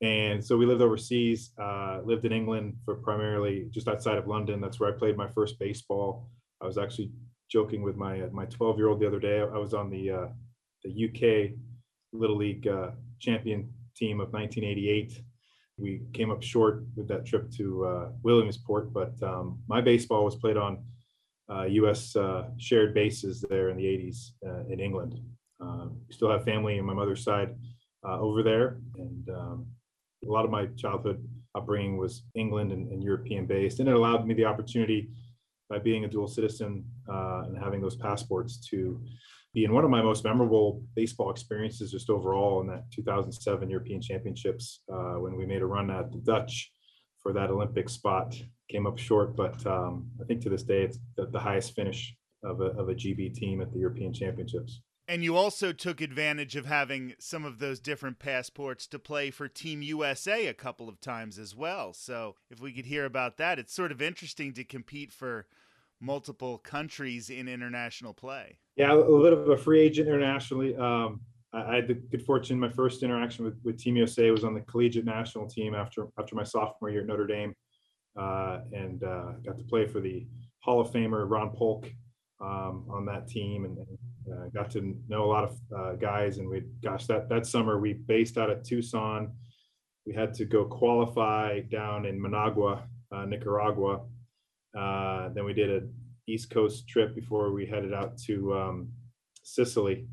And 0.00 0.42
so 0.42 0.56
we 0.56 0.64
lived 0.64 0.80
overseas, 0.80 1.50
uh, 1.60 2.00
lived 2.04 2.24
in 2.24 2.32
England 2.32 2.76
for 2.84 2.96
primarily 2.96 3.66
just 3.70 3.88
outside 3.88 4.16
of 4.16 4.26
London. 4.26 4.60
That's 4.60 4.80
where 4.80 4.94
I 4.94 4.96
played 4.96 5.16
my 5.16 5.28
first 5.28 5.58
baseball. 5.58 6.30
I 6.62 6.66
was 6.66 6.78
actually 6.78 7.10
joking 7.50 7.82
with 7.82 7.96
my 7.96 8.22
my 8.32 8.44
12 8.46 8.78
year 8.78 8.88
old 8.88 9.00
the 9.00 9.06
other 9.06 9.18
day. 9.18 9.40
I 9.40 9.58
was 9.58 9.74
on 9.74 9.90
the 9.90 10.10
uh, 10.10 10.26
the 10.88 11.08
UK 11.08 11.52
Little 12.12 12.36
League 12.36 12.66
uh, 12.66 12.90
champion 13.18 13.72
team 13.96 14.20
of 14.20 14.32
1988. 14.32 15.20
We 15.76 16.02
came 16.12 16.30
up 16.30 16.42
short 16.42 16.84
with 16.96 17.08
that 17.08 17.26
trip 17.26 17.50
to 17.52 17.84
uh, 17.84 18.08
Williamsport, 18.22 18.92
but 18.92 19.14
um, 19.22 19.60
my 19.68 19.80
baseball 19.80 20.24
was 20.24 20.36
played 20.36 20.56
on 20.56 20.82
uh, 21.50 21.64
U.S. 21.64 22.16
Uh, 22.16 22.48
shared 22.58 22.94
bases 22.94 23.44
there 23.48 23.70
in 23.70 23.76
the 23.76 23.84
80s 23.84 24.30
uh, 24.46 24.64
in 24.72 24.80
England. 24.80 25.20
Um, 25.60 25.98
still 26.10 26.30
have 26.30 26.44
family 26.44 26.78
on 26.78 26.84
my 26.84 26.94
mother's 26.94 27.22
side 27.22 27.54
uh, 28.06 28.18
over 28.18 28.42
there, 28.42 28.80
and 28.96 29.28
um, 29.30 29.66
a 30.26 30.30
lot 30.30 30.44
of 30.44 30.50
my 30.50 30.66
childhood 30.76 31.26
upbringing 31.54 31.96
was 31.96 32.22
England 32.34 32.72
and, 32.72 32.90
and, 32.92 33.02
European 33.02 33.46
based, 33.46 33.80
and 33.80 33.88
it 33.88 33.94
allowed 33.94 34.26
me 34.26 34.34
the 34.34 34.44
opportunity 34.44 35.08
by 35.68 35.78
being 35.78 36.04
a 36.04 36.08
dual 36.08 36.28
citizen 36.28 36.84
and 37.06 37.58
having 37.58 37.80
those 37.80 37.96
passports 37.96 38.58
to 38.70 39.00
being 39.54 39.72
one 39.72 39.84
of 39.84 39.90
my 39.90 40.02
most 40.02 40.24
memorable 40.24 40.82
baseball 40.94 41.30
experiences 41.30 41.90
just 41.90 42.10
overall 42.10 42.60
in 42.60 42.66
that 42.68 42.84
2007 42.92 43.70
European 43.70 44.00
Championships 44.00 44.82
uh, 44.92 45.14
when 45.14 45.36
we 45.36 45.46
made 45.46 45.62
a 45.62 45.66
run 45.66 45.90
at 45.90 46.10
the 46.12 46.18
Dutch 46.18 46.70
for 47.22 47.32
that 47.32 47.50
Olympic 47.50 47.88
spot. 47.88 48.34
Came 48.70 48.86
up 48.86 48.98
short, 48.98 49.34
but 49.34 49.64
um, 49.66 50.10
I 50.20 50.24
think 50.24 50.42
to 50.42 50.50
this 50.50 50.62
day 50.62 50.82
it's 50.82 50.98
the, 51.16 51.26
the 51.26 51.40
highest 51.40 51.74
finish 51.74 52.14
of 52.44 52.60
a, 52.60 52.66
of 52.78 52.88
a 52.88 52.94
GB 52.94 53.34
team 53.34 53.60
at 53.60 53.72
the 53.72 53.78
European 53.78 54.12
Championships. 54.12 54.80
And 55.10 55.24
you 55.24 55.36
also 55.36 55.72
took 55.72 56.02
advantage 56.02 56.54
of 56.54 56.66
having 56.66 57.14
some 57.18 57.46
of 57.46 57.58
those 57.58 57.80
different 57.80 58.18
passports 58.18 58.86
to 58.88 58.98
play 58.98 59.30
for 59.30 59.48
Team 59.48 59.80
USA 59.80 60.46
a 60.46 60.54
couple 60.54 60.86
of 60.86 61.00
times 61.00 61.38
as 61.38 61.56
well. 61.56 61.94
So 61.94 62.36
if 62.50 62.60
we 62.60 62.74
could 62.74 62.84
hear 62.84 63.06
about 63.06 63.38
that, 63.38 63.58
it's 63.58 63.72
sort 63.72 63.90
of 63.90 64.02
interesting 64.02 64.52
to 64.52 64.64
compete 64.64 65.10
for 65.10 65.46
multiple 65.98 66.58
countries 66.58 67.30
in 67.30 67.48
international 67.48 68.12
play. 68.12 68.58
Yeah, 68.78 68.92
a 68.92 68.94
little 68.94 69.22
bit 69.24 69.32
of 69.32 69.48
a 69.48 69.56
free 69.56 69.80
agent 69.80 70.06
internationally. 70.06 70.76
Um, 70.76 71.20
I, 71.52 71.74
had 71.74 71.88
the 71.88 71.94
good 71.94 72.24
fortune. 72.24 72.60
My 72.60 72.68
first 72.68 73.02
interaction 73.02 73.44
with, 73.44 73.58
with 73.64 73.76
Team 73.76 73.96
USA 73.96 74.30
was 74.30 74.44
on 74.44 74.54
the 74.54 74.60
collegiate 74.60 75.04
national 75.04 75.48
team 75.48 75.74
after 75.74 76.06
after 76.16 76.36
my 76.36 76.44
sophomore 76.44 76.88
year 76.88 77.00
at 77.00 77.08
Notre 77.08 77.26
Dame, 77.26 77.54
uh, 78.16 78.60
and 78.72 79.02
uh, 79.02 79.32
got 79.44 79.58
to 79.58 79.64
play 79.64 79.84
for 79.84 79.98
the 79.98 80.28
Hall 80.60 80.80
of 80.80 80.92
Famer 80.92 81.28
Ron 81.28 81.50
Polk 81.50 81.90
um, 82.40 82.86
on 82.88 83.04
that 83.06 83.26
team, 83.26 83.64
and 83.64 83.78
uh, 84.32 84.48
got 84.54 84.70
to 84.70 84.96
know 85.08 85.24
a 85.24 85.26
lot 85.26 85.42
of 85.42 85.58
uh, 85.76 85.92
guys. 85.96 86.38
And 86.38 86.48
we, 86.48 86.62
gosh, 86.80 87.06
that 87.06 87.28
that 87.30 87.46
summer 87.46 87.80
we 87.80 87.94
based 87.94 88.38
out 88.38 88.48
of 88.48 88.62
Tucson. 88.62 89.32
We 90.06 90.14
had 90.14 90.34
to 90.34 90.44
go 90.44 90.64
qualify 90.64 91.62
down 91.62 92.06
in 92.06 92.22
Managua, 92.22 92.84
uh, 93.10 93.24
Nicaragua, 93.24 94.02
uh, 94.76 95.30
then 95.30 95.44
we 95.44 95.52
did 95.52 95.70
an 95.70 95.92
East 96.28 96.50
Coast 96.50 96.88
trip 96.88 97.14
before 97.14 97.52
we 97.52 97.66
headed 97.66 97.92
out 97.94 98.18
to 98.26 98.54
um, 98.54 98.88
Sicily. 99.42 100.06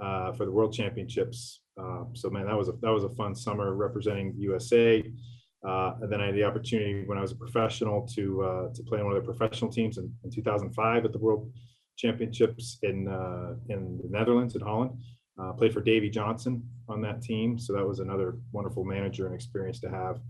uh, 0.00 0.32
for 0.32 0.44
the 0.44 0.52
World 0.52 0.72
Championships. 0.72 1.60
Uh, 1.80 2.04
so 2.14 2.30
man, 2.30 2.46
that 2.46 2.56
was 2.56 2.68
a 2.68 2.72
that 2.82 2.90
was 2.90 3.04
a 3.04 3.10
fun 3.10 3.34
summer 3.34 3.74
representing 3.74 4.34
USA. 4.38 5.02
Uh, 5.66 5.94
and 6.00 6.12
then 6.12 6.20
I 6.20 6.26
had 6.26 6.34
the 6.34 6.44
opportunity 6.44 7.04
when 7.06 7.18
I 7.18 7.22
was 7.22 7.32
a 7.32 7.36
professional 7.36 8.06
to 8.14 8.42
uh, 8.42 8.68
to 8.74 8.82
play 8.84 8.98
on 9.00 9.06
one 9.06 9.16
of 9.16 9.24
the 9.24 9.32
professional 9.32 9.70
teams 9.70 9.98
in, 9.98 10.12
in 10.24 10.30
2005 10.30 11.04
at 11.04 11.12
the 11.12 11.18
World 11.18 11.50
Championships 11.96 12.78
in 12.82 13.08
uh, 13.08 13.54
in 13.68 13.98
the 14.02 14.08
Netherlands 14.08 14.54
in 14.54 14.62
Holland. 14.62 14.92
Uh, 15.38 15.52
played 15.52 15.74
for 15.74 15.82
Davey 15.82 16.08
Johnson 16.08 16.62
on 16.88 17.02
that 17.02 17.20
team, 17.20 17.58
so 17.58 17.74
that 17.74 17.86
was 17.86 18.00
another 18.00 18.38
wonderful 18.52 18.84
manager 18.84 19.26
and 19.26 19.34
experience 19.34 19.80
to 19.80 19.90
have 19.90 20.20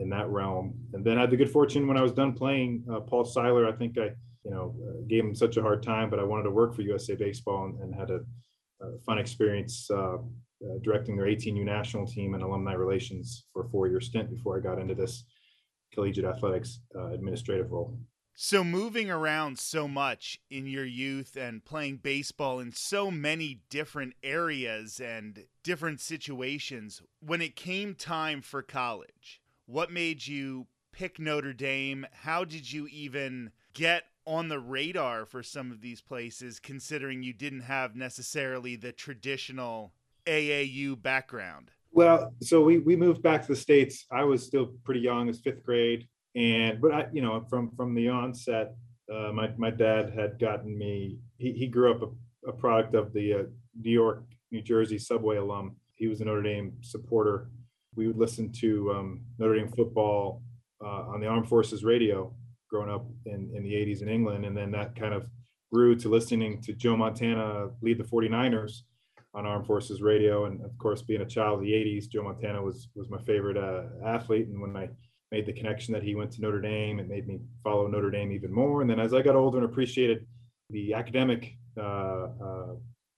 in 0.00 0.08
that 0.08 0.28
realm. 0.28 0.74
And 0.92 1.04
then 1.04 1.18
I 1.18 1.22
had 1.22 1.30
the 1.30 1.36
good 1.36 1.50
fortune 1.50 1.88
when 1.88 1.96
I 1.96 2.02
was 2.02 2.12
done 2.12 2.32
playing, 2.32 2.84
Paul 3.08 3.24
Seiler. 3.24 3.66
I 3.66 3.72
think 3.72 3.98
I, 3.98 4.10
you 4.48 4.54
know, 4.54 4.74
uh, 4.82 5.02
gave 5.08 5.24
him 5.24 5.34
such 5.34 5.58
a 5.58 5.62
hard 5.62 5.82
time, 5.82 6.08
but 6.08 6.18
I 6.18 6.24
wanted 6.24 6.44
to 6.44 6.50
work 6.50 6.74
for 6.74 6.82
USA 6.82 7.14
Baseball 7.14 7.66
and, 7.66 7.80
and 7.80 7.94
had 7.94 8.10
a, 8.10 8.20
a, 8.80 8.98
fun 9.00 9.18
experience 9.18 9.90
uh, 9.90 10.14
uh, 10.14 10.78
directing 10.82 11.16
their 11.16 11.26
18U 11.26 11.64
national 11.64 12.06
team 12.06 12.32
and 12.32 12.42
alumni 12.42 12.72
relations 12.72 13.44
for 13.52 13.66
a 13.66 13.68
four-year 13.68 14.00
stint 14.00 14.30
before 14.30 14.56
I 14.56 14.62
got 14.62 14.80
into 14.80 14.94
this 14.94 15.24
collegiate 15.92 16.24
athletics 16.24 16.80
administrative 17.12 17.70
role. 17.70 17.98
So, 18.34 18.62
moving 18.62 19.10
around 19.10 19.58
so 19.58 19.88
much 19.88 20.38
in 20.48 20.66
your 20.66 20.84
youth 20.84 21.36
and 21.36 21.64
playing 21.64 21.96
baseball 21.96 22.60
in 22.60 22.72
so 22.72 23.10
many 23.10 23.62
different 23.68 24.14
areas 24.22 25.00
and 25.00 25.44
different 25.64 26.00
situations, 26.00 27.02
when 27.20 27.42
it 27.42 27.56
came 27.56 27.94
time 27.94 28.40
for 28.40 28.62
college, 28.62 29.40
what 29.66 29.90
made 29.90 30.26
you 30.26 30.68
pick 30.92 31.18
Notre 31.18 31.52
Dame? 31.52 32.06
How 32.12 32.44
did 32.44 32.72
you 32.72 32.86
even 32.86 33.50
get 33.78 34.04
on 34.26 34.48
the 34.48 34.58
radar 34.58 35.24
for 35.24 35.42
some 35.42 35.70
of 35.70 35.80
these 35.80 36.00
places, 36.00 36.60
considering 36.60 37.22
you 37.22 37.32
didn't 37.32 37.62
have 37.62 37.96
necessarily 37.96 38.76
the 38.76 38.92
traditional 38.92 39.92
AAU 40.26 41.00
background? 41.00 41.70
Well, 41.90 42.34
so 42.42 42.62
we, 42.62 42.78
we 42.78 42.96
moved 42.96 43.22
back 43.22 43.42
to 43.42 43.48
the 43.48 43.56
States. 43.56 44.04
I 44.12 44.24
was 44.24 44.44
still 44.44 44.72
pretty 44.84 45.00
young, 45.00 45.28
as 45.28 45.40
fifth 45.40 45.64
grade 45.64 46.06
and 46.34 46.80
but 46.80 46.92
I, 46.92 47.06
you 47.12 47.22
know, 47.22 47.44
from 47.48 47.70
from 47.72 47.94
the 47.94 48.08
onset, 48.08 48.76
uh, 49.12 49.32
my 49.32 49.50
my 49.56 49.70
dad 49.70 50.12
had 50.14 50.38
gotten 50.38 50.76
me. 50.76 51.18
He, 51.38 51.52
he 51.52 51.66
grew 51.66 51.90
up 51.90 52.02
a, 52.02 52.48
a 52.48 52.52
product 52.52 52.94
of 52.94 53.12
the 53.12 53.32
uh, 53.34 53.42
New 53.80 53.90
York, 53.90 54.24
New 54.50 54.62
Jersey 54.62 54.98
subway 54.98 55.36
alum. 55.36 55.76
He 55.94 56.06
was 56.06 56.20
a 56.20 56.24
Notre 56.24 56.42
Dame 56.42 56.74
supporter. 56.80 57.50
We 57.96 58.06
would 58.06 58.18
listen 58.18 58.52
to 58.60 58.92
um, 58.92 59.20
Notre 59.38 59.56
Dame 59.56 59.68
football 59.68 60.42
uh, 60.80 61.08
on 61.08 61.20
the 61.20 61.26
Armed 61.26 61.48
Forces 61.48 61.84
radio 61.84 62.32
growing 62.70 62.90
up 62.90 63.06
in, 63.26 63.50
in 63.54 63.62
the 63.62 63.72
80s 63.72 64.02
in 64.02 64.08
England. 64.08 64.44
And 64.44 64.56
then 64.56 64.70
that 64.72 64.94
kind 64.94 65.14
of 65.14 65.26
grew 65.72 65.94
to 65.96 66.08
listening 66.08 66.60
to 66.62 66.72
Joe 66.72 66.96
Montana 66.96 67.68
lead 67.82 67.98
the 67.98 68.04
49ers 68.04 68.82
on 69.34 69.46
Armed 69.46 69.66
Forces 69.66 70.02
radio. 70.02 70.46
And 70.46 70.64
of 70.64 70.76
course, 70.78 71.02
being 71.02 71.22
a 71.22 71.26
child 71.26 71.58
of 71.58 71.64
the 71.64 71.72
80s, 71.72 72.08
Joe 72.08 72.22
Montana 72.22 72.62
was 72.62 72.88
was 72.94 73.10
my 73.10 73.22
favorite 73.22 73.56
uh, 73.56 74.06
athlete. 74.06 74.48
And 74.48 74.60
when 74.60 74.76
I 74.76 74.88
made 75.30 75.46
the 75.46 75.52
connection 75.52 75.92
that 75.92 76.02
he 76.02 76.14
went 76.14 76.32
to 76.32 76.40
Notre 76.40 76.60
Dame. 76.60 77.00
It 77.00 77.08
made 77.08 77.26
me 77.26 77.40
follow 77.62 77.86
Notre 77.86 78.10
Dame 78.10 78.32
even 78.32 78.52
more. 78.52 78.80
And 78.80 78.90
then 78.90 79.00
as 79.00 79.12
I 79.12 79.22
got 79.22 79.36
older 79.36 79.58
and 79.58 79.66
appreciated 79.66 80.26
the 80.70 80.94
academic 80.94 81.56
uh, 81.76 82.28
uh, 82.42 82.74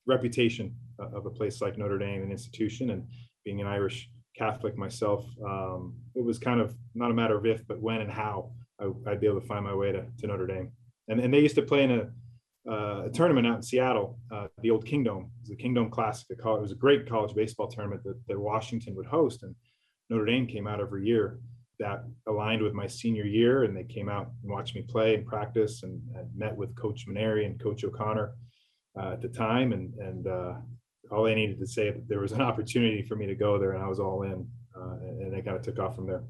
reputation 0.06 0.74
of 0.98 1.26
a 1.26 1.30
place 1.30 1.60
like 1.60 1.78
Notre 1.78 1.98
Dame, 1.98 2.22
an 2.22 2.30
institution, 2.30 2.90
and 2.90 3.06
being 3.44 3.60
an 3.60 3.66
Irish 3.66 4.10
Catholic 4.36 4.76
myself, 4.76 5.24
um, 5.46 5.94
it 6.14 6.24
was 6.24 6.38
kind 6.38 6.60
of 6.60 6.74
not 6.94 7.10
a 7.10 7.14
matter 7.14 7.36
of 7.36 7.46
if, 7.46 7.66
but 7.66 7.80
when 7.80 8.00
and 8.00 8.10
how 8.10 8.50
I, 8.80 8.86
would 8.86 9.20
be 9.20 9.26
able 9.26 9.40
to 9.40 9.46
find 9.46 9.64
my 9.64 9.74
way 9.74 9.92
to, 9.92 10.04
to 10.18 10.26
Notre 10.26 10.46
Dame. 10.46 10.70
And, 11.08 11.20
and 11.20 11.32
they 11.32 11.40
used 11.40 11.56
to 11.56 11.62
play 11.62 11.84
in 11.84 11.90
a, 11.90 12.70
uh, 12.70 13.06
a 13.06 13.10
tournament 13.10 13.46
out 13.46 13.56
in 13.56 13.62
Seattle, 13.62 14.18
uh, 14.32 14.46
the 14.62 14.70
old 14.70 14.86
Kingdome. 14.86 15.24
It 15.24 15.40
was 15.40 15.48
the 15.50 15.56
Kingdome 15.56 15.90
Classic. 15.90 16.26
It 16.30 16.44
was 16.44 16.72
a 16.72 16.76
great 16.76 17.08
college 17.08 17.34
baseball 17.34 17.68
tournament 17.68 18.02
that, 18.04 18.20
that 18.28 18.38
Washington 18.38 18.94
would 18.96 19.06
host, 19.06 19.42
and 19.42 19.54
Notre 20.08 20.26
Dame 20.26 20.46
came 20.46 20.66
out 20.66 20.80
every 20.80 21.06
year 21.06 21.40
that 21.80 22.04
aligned 22.28 22.62
with 22.62 22.74
my 22.74 22.86
senior 22.86 23.24
year 23.24 23.64
and 23.64 23.76
they 23.76 23.84
came 23.84 24.08
out 24.08 24.30
and 24.42 24.52
watched 24.52 24.74
me 24.74 24.82
play 24.82 25.14
and 25.14 25.26
practice 25.26 25.82
and, 25.82 26.00
and 26.14 26.28
met 26.36 26.54
with 26.54 26.76
coach 26.76 27.06
Mainieri 27.08 27.46
and 27.46 27.58
coach 27.58 27.82
O'Connor 27.82 28.34
uh, 29.00 29.12
at 29.12 29.22
the 29.22 29.28
time 29.28 29.72
and 29.72 29.94
and 29.94 30.26
uh, 30.26 30.54
all 31.10 31.26
I 31.26 31.34
needed 31.34 31.58
to 31.58 31.66
say 31.66 31.90
that 31.90 32.06
there 32.06 32.20
was 32.20 32.32
an 32.32 32.42
opportunity 32.42 33.02
for 33.02 33.16
me 33.16 33.26
to 33.26 33.34
go 33.34 33.58
there 33.58 33.72
and 33.72 33.82
I 33.82 33.88
was 33.88 33.98
all 33.98 34.22
in 34.22 34.46
uh, 34.76 34.96
and 35.00 35.34
it 35.34 35.44
kind 35.44 35.56
of 35.56 35.62
took 35.62 35.78
off 35.78 35.96
from 35.96 36.06
there. 36.06 36.22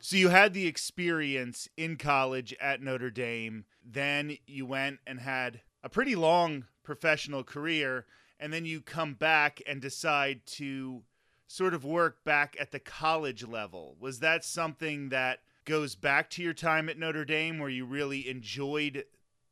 So 0.00 0.16
you 0.16 0.28
had 0.28 0.52
the 0.52 0.66
experience 0.66 1.68
in 1.76 1.96
college 1.96 2.54
at 2.60 2.82
Notre 2.82 3.10
Dame, 3.10 3.64
then 3.84 4.36
you 4.46 4.66
went 4.66 5.00
and 5.06 5.20
had 5.20 5.60
a 5.82 5.88
pretty 5.88 6.14
long 6.14 6.66
professional 6.82 7.42
career 7.42 8.06
and 8.38 8.52
then 8.52 8.64
you 8.64 8.80
come 8.80 9.14
back 9.14 9.62
and 9.66 9.80
decide 9.80 10.44
to 10.44 11.02
sort 11.46 11.74
of 11.74 11.84
work 11.84 12.24
back 12.24 12.56
at 12.58 12.72
the 12.72 12.78
college 12.78 13.46
level. 13.46 13.96
Was 14.00 14.20
that 14.20 14.44
something 14.44 15.10
that 15.10 15.40
goes 15.64 15.94
back 15.94 16.28
to 16.30 16.42
your 16.42 16.52
time 16.52 16.88
at 16.88 16.98
Notre 16.98 17.24
Dame 17.24 17.58
where 17.58 17.70
you 17.70 17.86
really 17.86 18.28
enjoyed 18.28 19.04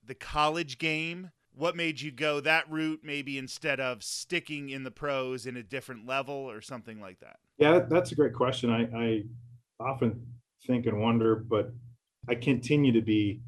the 0.04 0.14
college 0.14 0.78
game? 0.78 1.30
What 1.54 1.76
made 1.76 2.00
you 2.00 2.10
go 2.10 2.40
that 2.40 2.70
route 2.70 3.00
maybe 3.02 3.38
instead 3.38 3.78
of 3.78 4.02
sticking 4.02 4.70
in 4.70 4.84
the 4.84 4.90
pros 4.90 5.46
in 5.46 5.56
a 5.56 5.62
different 5.62 6.06
level 6.06 6.34
or 6.34 6.60
something 6.60 7.00
like 7.00 7.20
that? 7.20 7.36
Yeah, 7.58 7.80
that's 7.80 8.12
a 8.12 8.14
great 8.14 8.34
question. 8.34 8.70
I, 8.70 8.82
I 8.94 9.24
often 9.82 10.26
think 10.66 10.86
and 10.86 11.00
wonder, 11.00 11.36
but 11.36 11.72
I 12.28 12.34
continue 12.34 12.92
to 12.92 13.02
be 13.02 13.40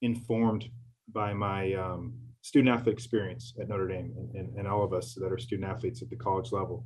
informed 0.00 0.68
by 1.12 1.32
my 1.32 1.74
um, 1.74 2.14
student 2.42 2.74
athlete 2.74 2.94
experience 2.94 3.54
at 3.60 3.68
Notre 3.68 3.88
Dame 3.88 4.12
and, 4.16 4.34
and, 4.34 4.58
and 4.58 4.68
all 4.68 4.84
of 4.84 4.92
us 4.92 5.14
that 5.14 5.32
are 5.32 5.38
student 5.38 5.68
athletes 5.68 6.02
at 6.02 6.10
the 6.10 6.16
college 6.16 6.52
level 6.52 6.84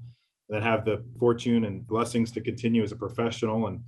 that 0.48 0.62
have 0.62 0.84
the 0.84 1.02
fortune 1.18 1.64
and 1.64 1.86
blessings 1.86 2.30
to 2.32 2.40
continue 2.40 2.82
as 2.82 2.92
a 2.92 2.96
professional. 2.96 3.66
And 3.66 3.80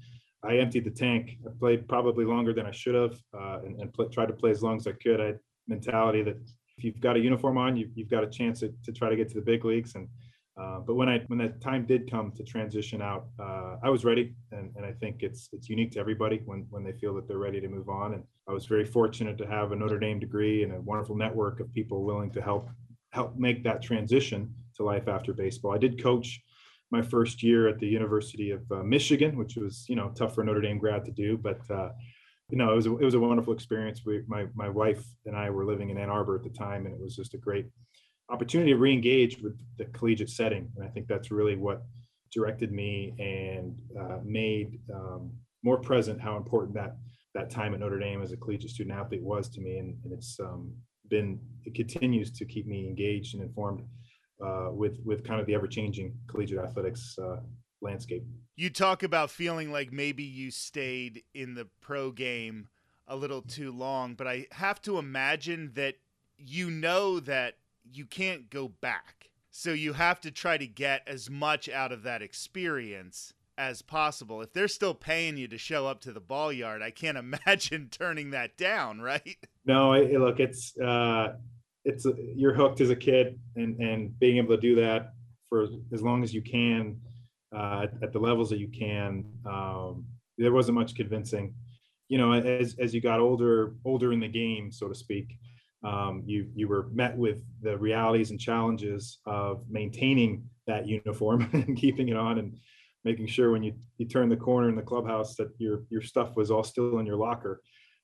I 0.42 0.56
emptied 0.58 0.84
the 0.84 0.90
tank. 0.90 1.38
I 1.46 1.50
played 1.58 1.88
probably 1.88 2.24
longer 2.24 2.52
than 2.52 2.66
I 2.66 2.70
should 2.70 2.94
have, 2.94 3.18
uh, 3.34 3.60
and, 3.64 3.80
and 3.80 4.12
tried 4.12 4.26
to 4.26 4.34
play 4.34 4.50
as 4.50 4.62
long 4.62 4.76
as 4.76 4.86
I 4.86 4.92
could. 4.92 5.20
I 5.20 5.26
had 5.26 5.38
mentality 5.68 6.22
that 6.22 6.36
if 6.76 6.84
you've 6.84 7.00
got 7.00 7.16
a 7.16 7.20
uniform 7.20 7.58
on, 7.58 7.76
you, 7.76 7.90
have 7.98 8.10
got 8.10 8.24
a 8.24 8.28
chance 8.28 8.60
to, 8.60 8.72
to 8.84 8.92
try 8.92 9.08
to 9.08 9.16
get 9.16 9.28
to 9.28 9.34
the 9.34 9.40
big 9.40 9.64
leagues. 9.64 9.94
And 9.94 10.08
uh, 10.58 10.80
but 10.80 10.94
when 10.94 11.08
I 11.08 11.20
when 11.28 11.38
that 11.38 11.60
time 11.60 11.86
did 11.86 12.10
come 12.10 12.32
to 12.32 12.42
transition 12.42 13.00
out, 13.00 13.28
uh, 13.38 13.76
I 13.82 13.90
was 13.90 14.04
ready, 14.04 14.34
and, 14.50 14.72
and 14.76 14.84
I 14.84 14.92
think 14.92 15.22
it's 15.22 15.48
it's 15.52 15.68
unique 15.68 15.92
to 15.92 16.00
everybody 16.00 16.40
when 16.46 16.66
when 16.70 16.82
they 16.82 16.92
feel 16.92 17.14
that 17.14 17.28
they're 17.28 17.38
ready 17.38 17.60
to 17.60 17.68
move 17.68 17.88
on. 17.88 18.14
And 18.14 18.24
I 18.48 18.52
was 18.52 18.66
very 18.66 18.84
fortunate 18.84 19.38
to 19.38 19.46
have 19.46 19.70
a 19.70 19.76
Notre 19.76 20.00
Dame 20.00 20.18
degree 20.18 20.64
and 20.64 20.72
a 20.72 20.80
wonderful 20.80 21.16
network 21.16 21.60
of 21.60 21.72
people 21.72 22.04
willing 22.04 22.32
to 22.32 22.42
help 22.42 22.70
help 23.10 23.36
make 23.36 23.62
that 23.64 23.82
transition 23.82 24.52
to 24.76 24.82
life 24.82 25.06
after 25.06 25.32
baseball. 25.32 25.74
I 25.74 25.78
did 25.78 26.02
coach 26.02 26.40
my 26.90 27.02
first 27.02 27.42
year 27.42 27.68
at 27.68 27.78
the 27.78 27.86
University 27.86 28.50
of 28.50 28.62
uh, 28.72 28.82
Michigan, 28.82 29.38
which 29.38 29.54
was 29.56 29.84
you 29.88 29.94
know 29.94 30.10
tough 30.16 30.34
for 30.34 30.42
a 30.42 30.44
Notre 30.44 30.60
Dame 30.60 30.78
grad 30.78 31.04
to 31.04 31.12
do, 31.12 31.38
but 31.38 31.60
uh, 31.70 31.90
you 32.50 32.58
know 32.58 32.72
it 32.72 32.76
was 32.76 32.86
a, 32.86 32.96
it 32.98 33.04
was 33.04 33.14
a 33.14 33.20
wonderful 33.20 33.52
experience. 33.52 34.00
We, 34.04 34.22
my 34.26 34.46
my 34.56 34.68
wife 34.68 35.04
and 35.24 35.36
I 35.36 35.50
were 35.50 35.64
living 35.64 35.90
in 35.90 35.98
Ann 35.98 36.10
Arbor 36.10 36.34
at 36.34 36.42
the 36.42 36.50
time, 36.50 36.86
and 36.86 36.94
it 36.96 37.00
was 37.00 37.14
just 37.14 37.34
a 37.34 37.38
great 37.38 37.66
opportunity 38.30 38.72
to 38.72 38.76
re-engage 38.76 39.40
with 39.40 39.58
the 39.78 39.86
collegiate 39.86 40.30
setting, 40.30 40.70
and 40.76 40.84
I 40.84 40.88
think 40.88 41.06
that's 41.06 41.30
really 41.30 41.56
what 41.56 41.82
directed 42.32 42.72
me 42.72 43.14
and 43.18 43.76
uh, 43.98 44.18
made 44.24 44.78
um, 44.94 45.32
more 45.62 45.78
present 45.78 46.20
how 46.20 46.36
important 46.36 46.74
that 46.74 46.96
that 47.34 47.50
time 47.50 47.74
at 47.74 47.80
Notre 47.80 47.98
Dame 47.98 48.22
as 48.22 48.32
a 48.32 48.36
collegiate 48.36 48.70
student 48.70 48.98
athlete 48.98 49.22
was 49.22 49.48
to 49.50 49.60
me, 49.60 49.78
and, 49.78 49.96
and 50.04 50.12
it's 50.12 50.38
um, 50.40 50.72
been 51.08 51.38
it 51.64 51.74
continues 51.74 52.30
to 52.32 52.44
keep 52.44 52.66
me 52.66 52.86
engaged 52.86 53.34
and 53.34 53.42
informed 53.42 53.82
uh, 54.44 54.68
with 54.70 54.98
with 55.04 55.24
kind 55.24 55.40
of 55.40 55.46
the 55.46 55.54
ever 55.54 55.66
changing 55.66 56.14
collegiate 56.26 56.58
athletics 56.58 57.16
uh, 57.22 57.36
landscape. 57.80 58.24
You 58.56 58.70
talk 58.70 59.02
about 59.02 59.30
feeling 59.30 59.70
like 59.70 59.92
maybe 59.92 60.24
you 60.24 60.50
stayed 60.50 61.22
in 61.34 61.54
the 61.54 61.68
pro 61.80 62.10
game 62.10 62.68
a 63.06 63.16
little 63.16 63.42
too 63.42 63.72
long, 63.72 64.14
but 64.14 64.26
I 64.26 64.46
have 64.52 64.82
to 64.82 64.98
imagine 64.98 65.72
that 65.74 65.94
you 66.36 66.70
know 66.70 67.20
that 67.20 67.56
you 67.92 68.06
can't 68.06 68.50
go 68.50 68.68
back. 68.68 69.30
So 69.50 69.72
you 69.72 69.94
have 69.94 70.20
to 70.20 70.30
try 70.30 70.58
to 70.58 70.66
get 70.66 71.02
as 71.06 71.30
much 71.30 71.68
out 71.68 71.90
of 71.90 72.02
that 72.04 72.22
experience 72.22 73.32
as 73.56 73.82
possible. 73.82 74.40
If 74.40 74.52
they're 74.52 74.68
still 74.68 74.94
paying 74.94 75.36
you 75.36 75.48
to 75.48 75.58
show 75.58 75.86
up 75.86 76.00
to 76.02 76.12
the 76.12 76.20
ball 76.20 76.52
yard, 76.52 76.82
I 76.82 76.90
can't 76.90 77.18
imagine 77.46 77.88
turning 77.90 78.30
that 78.30 78.56
down, 78.56 79.00
right? 79.00 79.36
No, 79.64 79.92
I, 79.92 80.02
look, 80.02 80.38
it's 80.38 80.76
uh, 80.78 81.34
it's 81.88 82.06
you're 82.34 82.54
hooked 82.54 82.80
as 82.80 82.90
a 82.90 82.96
kid 82.96 83.38
and 83.56 83.80
and 83.80 84.18
being 84.18 84.36
able 84.36 84.54
to 84.54 84.60
do 84.60 84.74
that 84.76 85.14
for 85.48 85.66
as 85.92 86.02
long 86.02 86.22
as 86.22 86.34
you 86.34 86.42
can 86.42 87.00
uh, 87.56 87.86
at 88.02 88.12
the 88.12 88.18
levels 88.18 88.50
that 88.50 88.58
you 88.58 88.68
can 88.68 89.24
um, 89.46 90.04
there 90.36 90.52
wasn't 90.52 90.74
much 90.74 90.94
convincing 90.94 91.54
you 92.08 92.18
know 92.18 92.32
as 92.32 92.76
as 92.78 92.94
you 92.94 93.00
got 93.00 93.20
older 93.20 93.74
older 93.84 94.12
in 94.12 94.20
the 94.20 94.28
game 94.28 94.70
so 94.70 94.86
to 94.86 94.94
speak 94.94 95.38
um, 95.84 96.22
you 96.26 96.48
you 96.54 96.68
were 96.68 96.88
met 96.92 97.16
with 97.16 97.42
the 97.62 97.76
realities 97.76 98.30
and 98.30 98.40
challenges 98.40 99.18
of 99.26 99.64
maintaining 99.68 100.44
that 100.66 100.86
uniform 100.86 101.48
and 101.52 101.76
keeping 101.76 102.08
it 102.08 102.16
on 102.16 102.38
and 102.38 102.58
making 103.04 103.26
sure 103.26 103.52
when 103.52 103.62
you 103.62 103.74
you 103.96 104.06
turn 104.06 104.28
the 104.28 104.36
corner 104.36 104.68
in 104.68 104.74
the 104.76 104.82
clubhouse 104.82 105.36
that 105.36 105.50
your 105.58 105.84
your 105.88 106.02
stuff 106.02 106.36
was 106.36 106.50
all 106.50 106.64
still 106.64 106.98
in 106.98 107.06
your 107.06 107.16
locker 107.16 107.60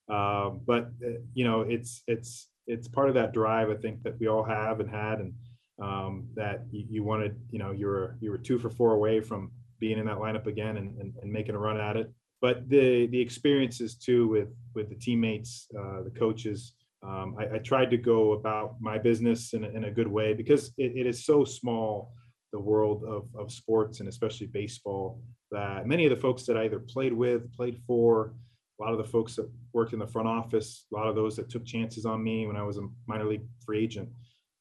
um, 0.08 0.60
but 0.66 0.90
uh, 1.04 1.18
you 1.34 1.44
know 1.44 1.62
it's 1.62 2.02
it's 2.06 2.48
it's 2.66 2.88
part 2.88 3.08
of 3.08 3.14
that 3.14 3.32
drive 3.32 3.70
I 3.70 3.74
think 3.74 4.02
that 4.02 4.18
we 4.18 4.28
all 4.28 4.44
have 4.44 4.80
and 4.80 4.90
had, 4.90 5.20
and 5.20 5.34
um, 5.82 6.28
that 6.34 6.64
you, 6.70 6.84
you, 6.88 7.04
wanted, 7.04 7.36
you 7.50 7.58
know, 7.58 7.72
you 7.72 7.86
were 7.86 8.16
you 8.20 8.30
were 8.30 8.38
two 8.38 8.58
for 8.58 8.70
four 8.70 8.92
away 8.92 9.20
from 9.20 9.50
being 9.80 9.98
in 9.98 10.06
that 10.06 10.18
lineup 10.18 10.46
again 10.46 10.76
and, 10.76 10.98
and, 11.00 11.14
and 11.20 11.32
making 11.32 11.54
a 11.54 11.58
run 11.58 11.80
at 11.80 11.96
it. 11.96 12.12
But 12.40 12.68
the 12.68 13.06
the 13.06 13.20
experiences 13.20 13.94
too 13.94 14.28
with 14.28 14.48
with 14.74 14.88
the 14.88 14.94
teammates, 14.94 15.66
uh, 15.78 16.02
the 16.02 16.12
coaches. 16.16 16.74
Um, 17.06 17.36
I, 17.38 17.56
I, 17.56 17.58
tried 17.58 17.90
to 17.90 17.98
go 17.98 18.32
about 18.32 18.80
my 18.80 18.96
business 18.96 19.52
in 19.52 19.64
a, 19.64 19.68
in 19.68 19.84
a 19.84 19.90
good 19.90 20.08
way 20.08 20.32
because 20.32 20.72
it, 20.78 20.92
it 20.96 21.06
is 21.06 21.26
so 21.26 21.44
small, 21.44 22.14
the 22.52 22.58
world 22.58 23.04
of, 23.04 23.26
of 23.38 23.52
sports 23.52 24.00
and 24.00 24.08
especially 24.08 24.46
baseball, 24.46 25.20
that 25.50 25.86
many 25.86 26.06
of 26.06 26.10
the 26.10 26.20
folks 26.20 26.44
that 26.44 26.56
I 26.56 26.64
either 26.64 26.78
played 26.78 27.12
with, 27.12 27.52
played 27.52 27.82
for, 27.86 28.34
a 28.78 28.82
lot 28.82 28.92
of 28.92 28.98
the 28.98 29.04
folks 29.04 29.36
that 29.36 29.48
worked 29.72 29.92
in 29.92 29.98
the 29.98 30.06
front 30.06 30.28
office, 30.28 30.86
a 30.92 30.96
lot 30.96 31.06
of 31.06 31.14
those 31.14 31.36
that 31.36 31.50
took 31.50 31.64
chances 31.64 32.06
on 32.06 32.24
me 32.24 32.46
when 32.46 32.56
I 32.56 32.62
was 32.62 32.78
a 32.78 32.88
minor 33.06 33.26
league 33.26 33.46
free 33.64 33.84
agent. 33.84 34.08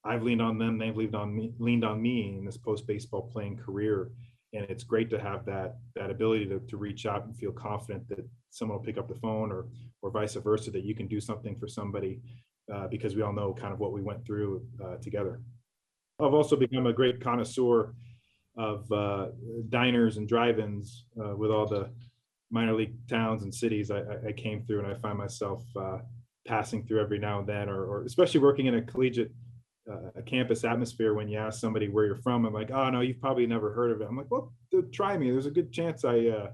I've 0.04 0.24
leaned 0.24 0.42
on 0.42 0.58
them, 0.58 0.78
they've 0.78 0.96
leaned 0.96 1.16
on 1.16 1.34
me, 1.34 1.54
leaned 1.60 1.86
on 1.86 2.02
me 2.02 2.36
in 2.38 2.46
this 2.46 2.58
post 2.58 2.86
baseball 2.86 3.30
playing 3.32 3.58
career. 3.58 4.12
And 4.54 4.66
it's 4.70 4.84
great 4.84 5.10
to 5.10 5.20
have 5.20 5.46
that 5.46 5.78
that 5.96 6.10
ability 6.12 6.46
to, 6.48 6.60
to 6.60 6.78
reach 6.78 7.06
out 7.06 7.26
and 7.26 7.36
feel 7.36 7.52
confident 7.52 8.08
that 8.10 8.26
someone 8.52 8.78
will 8.78 8.86
pick 8.86 8.98
up 8.98 9.08
the 9.08 9.16
phone 9.16 9.52
or 9.52 9.68
or 10.02 10.12
vice 10.12 10.36
versa, 10.36 10.70
that 10.72 10.84
you 10.84 10.96
can 10.96 11.08
do 11.08 11.20
something 11.20 11.56
for 11.58 11.68
somebody 11.68 12.22
uh, 12.74 12.88
because 12.88 13.16
we 13.16 13.22
all 13.22 13.34
know 13.34 13.54
kind 13.54 13.74
of 13.74 13.80
what 13.80 13.94
we 13.94 14.02
went 14.02 14.26
through 14.26 14.66
uh, 14.84 14.98
together. 14.98 15.42
I've 16.20 16.34
also 16.34 16.56
become 16.56 16.86
a 16.88 16.94
great 16.94 17.20
connoisseur 17.20 17.96
of 18.56 18.92
uh, 18.92 19.30
diners 19.70 20.18
and 20.18 20.28
drive-ins 20.28 21.06
uh, 21.20 21.36
with 21.36 21.50
all 21.50 21.66
the 21.66 21.90
minor 22.52 22.76
league 22.76 22.96
towns 23.10 23.42
and 23.44 23.54
cities 23.54 23.90
I, 23.90 24.02
I 24.28 24.32
came 24.32 24.64
through, 24.64 24.84
and 24.84 24.88
I 24.88 24.96
find 25.00 25.18
myself 25.18 25.64
uh, 25.76 25.98
passing 26.46 26.86
through 26.86 27.02
every 27.02 27.18
now 27.18 27.40
and 27.40 27.48
then, 27.48 27.68
or, 27.68 27.86
or 27.86 28.04
especially 28.04 28.42
working 28.42 28.68
in 28.68 28.76
a 28.76 28.82
collegiate 28.82 29.32
a 30.16 30.22
campus 30.22 30.64
atmosphere. 30.64 31.14
When 31.14 31.28
you 31.28 31.38
ask 31.38 31.60
somebody 31.60 31.90
where 31.90 32.06
you're 32.06 32.16
from, 32.16 32.46
I'm 32.46 32.54
like, 32.54 32.72
oh 32.72 32.90
no, 32.90 33.02
you've 33.02 33.20
probably 33.20 33.46
never 33.46 33.74
heard 33.74 33.92
of 33.92 34.02
it. 34.02 34.08
I'm 34.10 34.18
like, 34.18 34.32
well, 34.32 34.54
try 34.92 35.18
me. 35.18 35.32
There's 35.32 35.46
a 35.46 35.52
good 35.52 35.72
chance 35.72 36.06
I 36.06 36.28
uh, 36.28 36.52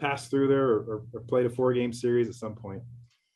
passed 0.00 0.30
through 0.30 0.48
there 0.48 0.68
or, 0.68 1.02
or 1.12 1.20
played 1.28 1.46
a 1.46 1.50
four 1.50 1.72
game 1.72 1.92
series 1.92 2.28
at 2.28 2.34
some 2.34 2.54
point. 2.54 2.82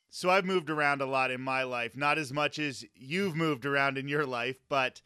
So 0.09 0.29
I've 0.29 0.45
moved 0.45 0.69
around 0.69 1.01
a 1.01 1.07
lot 1.07 1.31
in 1.31 1.41
my 1.41 1.63
life, 1.63 1.97
not 1.97 2.19
as 2.19 2.31
much 2.31 2.59
as 2.59 2.85
you've 2.93 3.35
moved 3.35 3.65
around 3.65 3.97
in 3.97 4.07
your 4.07 4.27
life, 4.27 4.59
but 4.69 5.01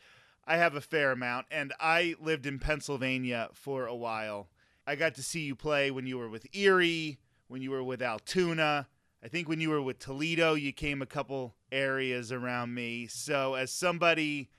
I 0.46 0.57
have 0.57 0.75
a 0.75 0.81
fair 0.81 1.12
amount. 1.12 1.48
And 1.50 1.74
I 1.79 2.15
lived 2.19 2.46
in 2.46 2.60
Pennsylvania 2.60 3.50
for 3.53 3.86
a 3.86 3.96
while. 3.96 4.50
I 4.86 4.96
got 4.96 5.15
to 5.15 5.24
see 5.24 5.41
you 5.41 5.55
play 5.55 5.91
when 5.91 6.07
you 6.07 6.17
were 6.17 6.29
with 6.29 6.46
Erie, 6.53 7.19
when 7.48 7.62
you 7.62 7.72
were 7.72 7.84
with 7.84 8.01
Altoona. 8.01 8.88
I 9.24 9.28
think 9.28 9.50
when 9.50 9.60
you 9.60 9.70
were 9.70 9.82
with 9.82 10.00
Toledo, 10.00 10.54
you 10.54 10.72
came 10.72 11.02
a 11.02 11.08
couple 11.08 11.56
areas 11.72 12.32
around 12.32 12.74
me. 12.74 13.08
So, 13.08 13.56
as 13.56 13.72
somebody 13.72 14.50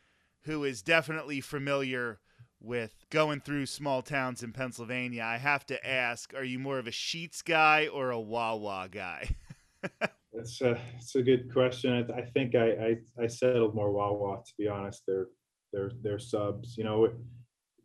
who 0.43 0.65
is 0.65 0.83
definitely 0.83 1.41
familiar 1.41 2.19
with 2.61 3.05
going 3.11 3.41
through 3.41 3.67
small 3.67 4.03
towns 4.03 4.43
in 4.43 4.53
Pennsylvania, 4.53 5.23
I 5.23 5.37
have 5.37 5.65
to 5.67 5.87
ask 5.87 6.35
are 6.35 6.45
you 6.45 6.59
more 6.59 6.79
of 6.79 6.87
a 6.87 6.93
Sheetz 6.93 7.45
guy 7.45 7.87
or 7.87 8.11
a 8.11 8.21
Wawa 8.21 8.89
guy? 8.91 9.37
That's 10.35 10.61
a, 10.61 10.79
that's 10.93 11.17
a 11.17 11.23
good 11.23 11.53
question. 11.53 11.93
I, 11.93 12.19
I 12.19 12.23
think 12.23 12.55
I, 12.55 12.71
I, 13.19 13.25
I 13.25 13.27
settled 13.27 13.75
more 13.75 13.91
Wawa, 13.91 14.37
to 14.47 14.53
be 14.57 14.69
honest. 14.69 15.03
They're, 15.05 15.27
they're, 15.73 15.91
they're 16.01 16.19
subs. 16.21 16.77
You 16.79 16.85
know, 16.85 17.09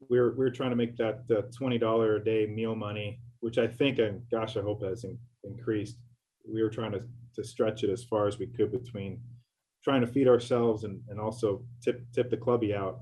we're 0.09 0.35
we're 0.35 0.49
trying 0.49 0.69
to 0.69 0.75
make 0.75 0.95
that 0.97 1.23
uh, 1.31 1.41
twenty 1.55 1.77
dollar 1.77 2.17
a 2.17 2.23
day 2.23 2.45
meal 2.45 2.75
money, 2.75 3.19
which 3.39 3.57
I 3.57 3.67
think 3.67 3.99
and 3.99 4.21
gosh, 4.29 4.57
I 4.57 4.61
hope 4.61 4.83
has 4.83 5.03
in, 5.03 5.17
increased. 5.43 5.97
We 6.51 6.61
were 6.61 6.69
trying 6.69 6.91
to 6.93 7.01
to 7.35 7.43
stretch 7.43 7.83
it 7.83 7.89
as 7.89 8.03
far 8.03 8.27
as 8.27 8.37
we 8.37 8.47
could 8.47 8.71
between 8.71 9.19
trying 9.83 10.01
to 10.01 10.07
feed 10.07 10.27
ourselves 10.27 10.83
and 10.83 11.01
and 11.09 11.19
also 11.19 11.63
tip 11.81 12.05
tip 12.13 12.29
the 12.29 12.37
clubby 12.37 12.73
out. 12.73 12.99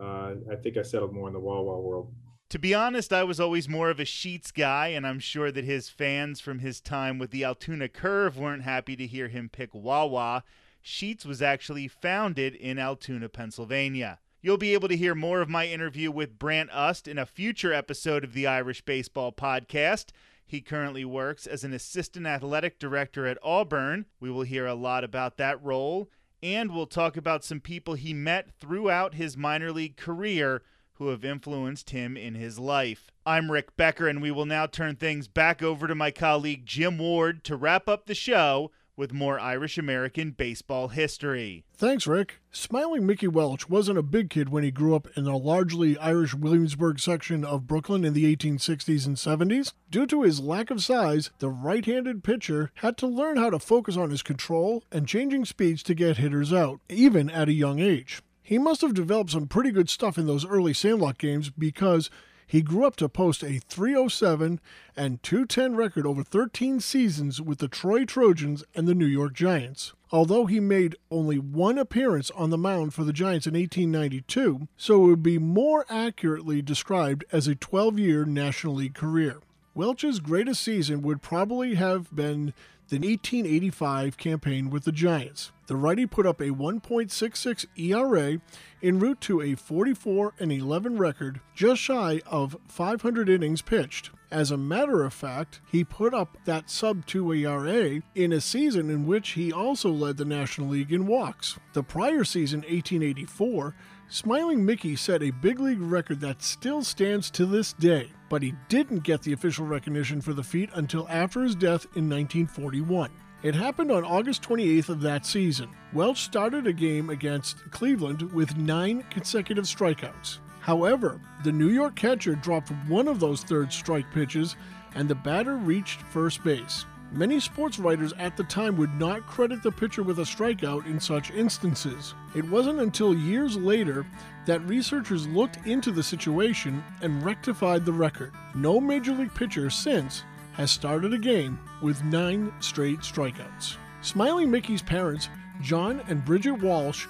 Uh, 0.00 0.34
I 0.50 0.56
think 0.62 0.76
I 0.76 0.82
settled 0.82 1.12
more 1.12 1.26
in 1.28 1.34
the 1.34 1.40
Wawa 1.40 1.80
world. 1.80 2.12
To 2.50 2.58
be 2.58 2.72
honest, 2.72 3.12
I 3.12 3.24
was 3.24 3.40
always 3.40 3.68
more 3.68 3.90
of 3.90 4.00
a 4.00 4.04
Sheetz 4.04 4.54
guy, 4.54 4.88
and 4.88 5.06
I'm 5.06 5.18
sure 5.18 5.52
that 5.52 5.64
his 5.64 5.90
fans 5.90 6.40
from 6.40 6.60
his 6.60 6.80
time 6.80 7.18
with 7.18 7.30
the 7.30 7.44
Altoona 7.44 7.88
Curve 7.88 8.38
weren't 8.38 8.62
happy 8.62 8.96
to 8.96 9.06
hear 9.06 9.28
him 9.28 9.50
pick 9.50 9.74
Wawa. 9.74 10.44
Sheetz 10.82 11.26
was 11.26 11.42
actually 11.42 11.88
founded 11.88 12.54
in 12.54 12.78
Altoona, 12.78 13.28
Pennsylvania. 13.28 14.20
You'll 14.40 14.56
be 14.56 14.72
able 14.72 14.88
to 14.88 14.96
hear 14.96 15.14
more 15.14 15.42
of 15.42 15.50
my 15.50 15.66
interview 15.66 16.10
with 16.10 16.38
Brant 16.38 16.70
Ust 16.72 17.06
in 17.06 17.18
a 17.18 17.26
future 17.26 17.74
episode 17.74 18.24
of 18.24 18.32
the 18.32 18.46
Irish 18.46 18.82
Baseball 18.82 19.32
Podcast. 19.32 20.06
He 20.48 20.62
currently 20.62 21.04
works 21.04 21.46
as 21.46 21.62
an 21.62 21.74
assistant 21.74 22.26
athletic 22.26 22.78
director 22.78 23.26
at 23.26 23.36
Auburn. 23.42 24.06
We 24.18 24.30
will 24.30 24.44
hear 24.44 24.64
a 24.64 24.74
lot 24.74 25.04
about 25.04 25.36
that 25.36 25.62
role, 25.62 26.08
and 26.42 26.74
we'll 26.74 26.86
talk 26.86 27.18
about 27.18 27.44
some 27.44 27.60
people 27.60 27.92
he 27.92 28.14
met 28.14 28.48
throughout 28.58 29.12
his 29.12 29.36
minor 29.36 29.70
league 29.70 29.98
career 29.98 30.62
who 30.94 31.08
have 31.08 31.22
influenced 31.22 31.90
him 31.90 32.16
in 32.16 32.34
his 32.34 32.58
life. 32.58 33.10
I'm 33.26 33.52
Rick 33.52 33.76
Becker, 33.76 34.08
and 34.08 34.22
we 34.22 34.30
will 34.30 34.46
now 34.46 34.64
turn 34.66 34.96
things 34.96 35.28
back 35.28 35.62
over 35.62 35.86
to 35.86 35.94
my 35.94 36.10
colleague 36.10 36.64
Jim 36.64 36.96
Ward 36.96 37.44
to 37.44 37.54
wrap 37.54 37.86
up 37.86 38.06
the 38.06 38.14
show 38.14 38.70
with 38.98 39.12
more 39.12 39.38
Irish 39.38 39.78
American 39.78 40.32
baseball 40.32 40.88
history. 40.88 41.64
Thanks, 41.74 42.06
Rick. 42.06 42.40
Smiling 42.50 43.06
Mickey 43.06 43.28
Welch 43.28 43.70
wasn't 43.70 43.96
a 43.96 44.02
big 44.02 44.28
kid 44.28 44.48
when 44.48 44.64
he 44.64 44.72
grew 44.72 44.96
up 44.96 45.06
in 45.16 45.22
the 45.24 45.38
largely 45.38 45.96
Irish 45.98 46.34
Williamsburg 46.34 46.98
section 46.98 47.44
of 47.44 47.68
Brooklyn 47.68 48.04
in 48.04 48.12
the 48.12 48.36
1860s 48.36 49.06
and 49.06 49.16
70s. 49.16 49.72
Due 49.88 50.06
to 50.08 50.22
his 50.22 50.40
lack 50.40 50.70
of 50.70 50.82
size, 50.82 51.30
the 51.38 51.48
right 51.48 51.84
handed 51.84 52.24
pitcher 52.24 52.72
had 52.74 52.96
to 52.96 53.06
learn 53.06 53.36
how 53.36 53.48
to 53.48 53.60
focus 53.60 53.96
on 53.96 54.10
his 54.10 54.22
control 54.22 54.82
and 54.90 55.06
changing 55.06 55.44
speeds 55.44 55.82
to 55.84 55.94
get 55.94 56.16
hitters 56.16 56.52
out, 56.52 56.80
even 56.88 57.30
at 57.30 57.48
a 57.48 57.52
young 57.52 57.78
age. 57.78 58.20
He 58.42 58.58
must 58.58 58.80
have 58.80 58.94
developed 58.94 59.30
some 59.30 59.46
pretty 59.46 59.70
good 59.70 59.90
stuff 59.90 60.16
in 60.16 60.26
those 60.26 60.46
early 60.46 60.72
Sandlot 60.72 61.18
games 61.18 61.50
because 61.50 62.10
he 62.48 62.62
grew 62.62 62.86
up 62.86 62.96
to 62.96 63.10
post 63.10 63.44
a 63.44 63.58
307 63.58 64.58
and 64.96 65.22
210 65.22 65.76
record 65.76 66.06
over 66.06 66.24
13 66.24 66.80
seasons 66.80 67.42
with 67.42 67.58
the 67.58 67.68
Troy 67.68 68.06
Trojans 68.06 68.64
and 68.74 68.88
the 68.88 68.94
New 68.94 69.06
York 69.06 69.34
Giants. 69.34 69.92
Although 70.10 70.46
he 70.46 70.58
made 70.58 70.96
only 71.10 71.38
one 71.38 71.76
appearance 71.76 72.30
on 72.30 72.48
the 72.48 72.56
mound 72.56 72.94
for 72.94 73.04
the 73.04 73.12
Giants 73.12 73.46
in 73.46 73.52
1892, 73.52 74.66
so 74.78 75.04
it 75.04 75.06
would 75.06 75.22
be 75.22 75.38
more 75.38 75.84
accurately 75.90 76.62
described 76.62 77.26
as 77.30 77.46
a 77.46 77.54
12 77.54 77.98
year 77.98 78.24
National 78.24 78.76
League 78.76 78.94
career. 78.94 79.40
Welch's 79.74 80.18
greatest 80.18 80.62
season 80.62 81.02
would 81.02 81.20
probably 81.20 81.74
have 81.74 82.12
been 82.16 82.54
the 82.88 82.96
1885 82.96 84.16
campaign 84.16 84.70
with 84.70 84.84
the 84.84 84.92
Giants. 84.92 85.52
The 85.66 85.76
righty 85.76 86.06
put 86.06 86.26
up 86.26 86.40
a 86.40 86.50
1.66 86.50 87.66
ERA 87.76 88.40
en 88.82 88.98
route 88.98 89.20
to 89.22 89.42
a 89.42 89.54
44 89.54 90.32
and 90.38 90.50
11 90.50 90.96
record, 90.96 91.40
just 91.54 91.82
shy 91.82 92.22
of 92.26 92.56
500 92.68 93.28
innings 93.28 93.60
pitched. 93.60 94.10
As 94.30 94.50
a 94.50 94.56
matter 94.56 95.04
of 95.04 95.12
fact, 95.12 95.60
he 95.70 95.84
put 95.84 96.14
up 96.14 96.38
that 96.44 96.70
sub 96.70 97.04
2 97.06 97.32
ERA 97.32 98.00
in 98.14 98.32
a 98.32 98.40
season 98.40 98.88
in 98.88 99.06
which 99.06 99.30
he 99.30 99.52
also 99.52 99.90
led 99.90 100.16
the 100.16 100.24
National 100.24 100.68
League 100.68 100.92
in 100.92 101.06
walks. 101.06 101.58
The 101.74 101.82
prior 101.82 102.24
season, 102.24 102.60
1884, 102.60 103.74
Smiling 104.10 104.64
Mickey 104.64 104.96
set 104.96 105.22
a 105.22 105.30
big 105.30 105.60
league 105.60 105.82
record 105.82 106.20
that 106.20 106.42
still 106.42 106.82
stands 106.82 107.30
to 107.32 107.44
this 107.44 107.74
day, 107.74 108.10
but 108.30 108.42
he 108.42 108.54
didn't 108.70 109.02
get 109.02 109.20
the 109.20 109.34
official 109.34 109.66
recognition 109.66 110.22
for 110.22 110.32
the 110.32 110.42
feat 110.42 110.70
until 110.72 111.06
after 111.10 111.42
his 111.42 111.54
death 111.54 111.84
in 111.94 112.08
1941. 112.08 113.10
It 113.42 113.54
happened 113.54 113.92
on 113.92 114.06
August 114.06 114.42
28th 114.42 114.88
of 114.88 115.02
that 115.02 115.26
season. 115.26 115.68
Welch 115.92 116.22
started 116.22 116.66
a 116.66 116.72
game 116.72 117.10
against 117.10 117.70
Cleveland 117.70 118.32
with 118.32 118.56
nine 118.56 119.04
consecutive 119.10 119.66
strikeouts. 119.66 120.38
However, 120.60 121.20
the 121.44 121.52
New 121.52 121.68
York 121.68 121.94
catcher 121.94 122.34
dropped 122.34 122.70
one 122.88 123.08
of 123.08 123.20
those 123.20 123.42
third 123.42 123.70
strike 123.70 124.10
pitches 124.10 124.56
and 124.94 125.06
the 125.06 125.14
batter 125.16 125.56
reached 125.56 126.00
first 126.00 126.42
base. 126.42 126.86
Many 127.10 127.40
sports 127.40 127.78
writers 127.78 128.12
at 128.18 128.36
the 128.36 128.44
time 128.44 128.76
would 128.76 128.94
not 128.94 129.26
credit 129.26 129.62
the 129.62 129.72
pitcher 129.72 130.02
with 130.02 130.18
a 130.18 130.22
strikeout 130.22 130.84
in 130.84 131.00
such 131.00 131.30
instances. 131.30 132.14
It 132.34 132.44
wasn't 132.48 132.80
until 132.80 133.14
years 133.14 133.56
later 133.56 134.04
that 134.44 134.66
researchers 134.68 135.26
looked 135.26 135.66
into 135.66 135.90
the 135.90 136.02
situation 136.02 136.84
and 137.00 137.22
rectified 137.22 137.86
the 137.86 137.92
record. 137.92 138.32
No 138.54 138.78
major 138.78 139.12
league 139.12 139.34
pitcher 139.34 139.70
since 139.70 140.24
has 140.52 140.70
started 140.70 141.14
a 141.14 141.18
game 141.18 141.58
with 141.80 142.04
nine 142.04 142.52
straight 142.60 142.98
strikeouts. 142.98 143.76
Smiling 144.02 144.50
Mickey's 144.50 144.82
parents, 144.82 145.30
John 145.62 146.02
and 146.08 146.24
Bridget 146.24 146.60
Walsh, 146.60 147.06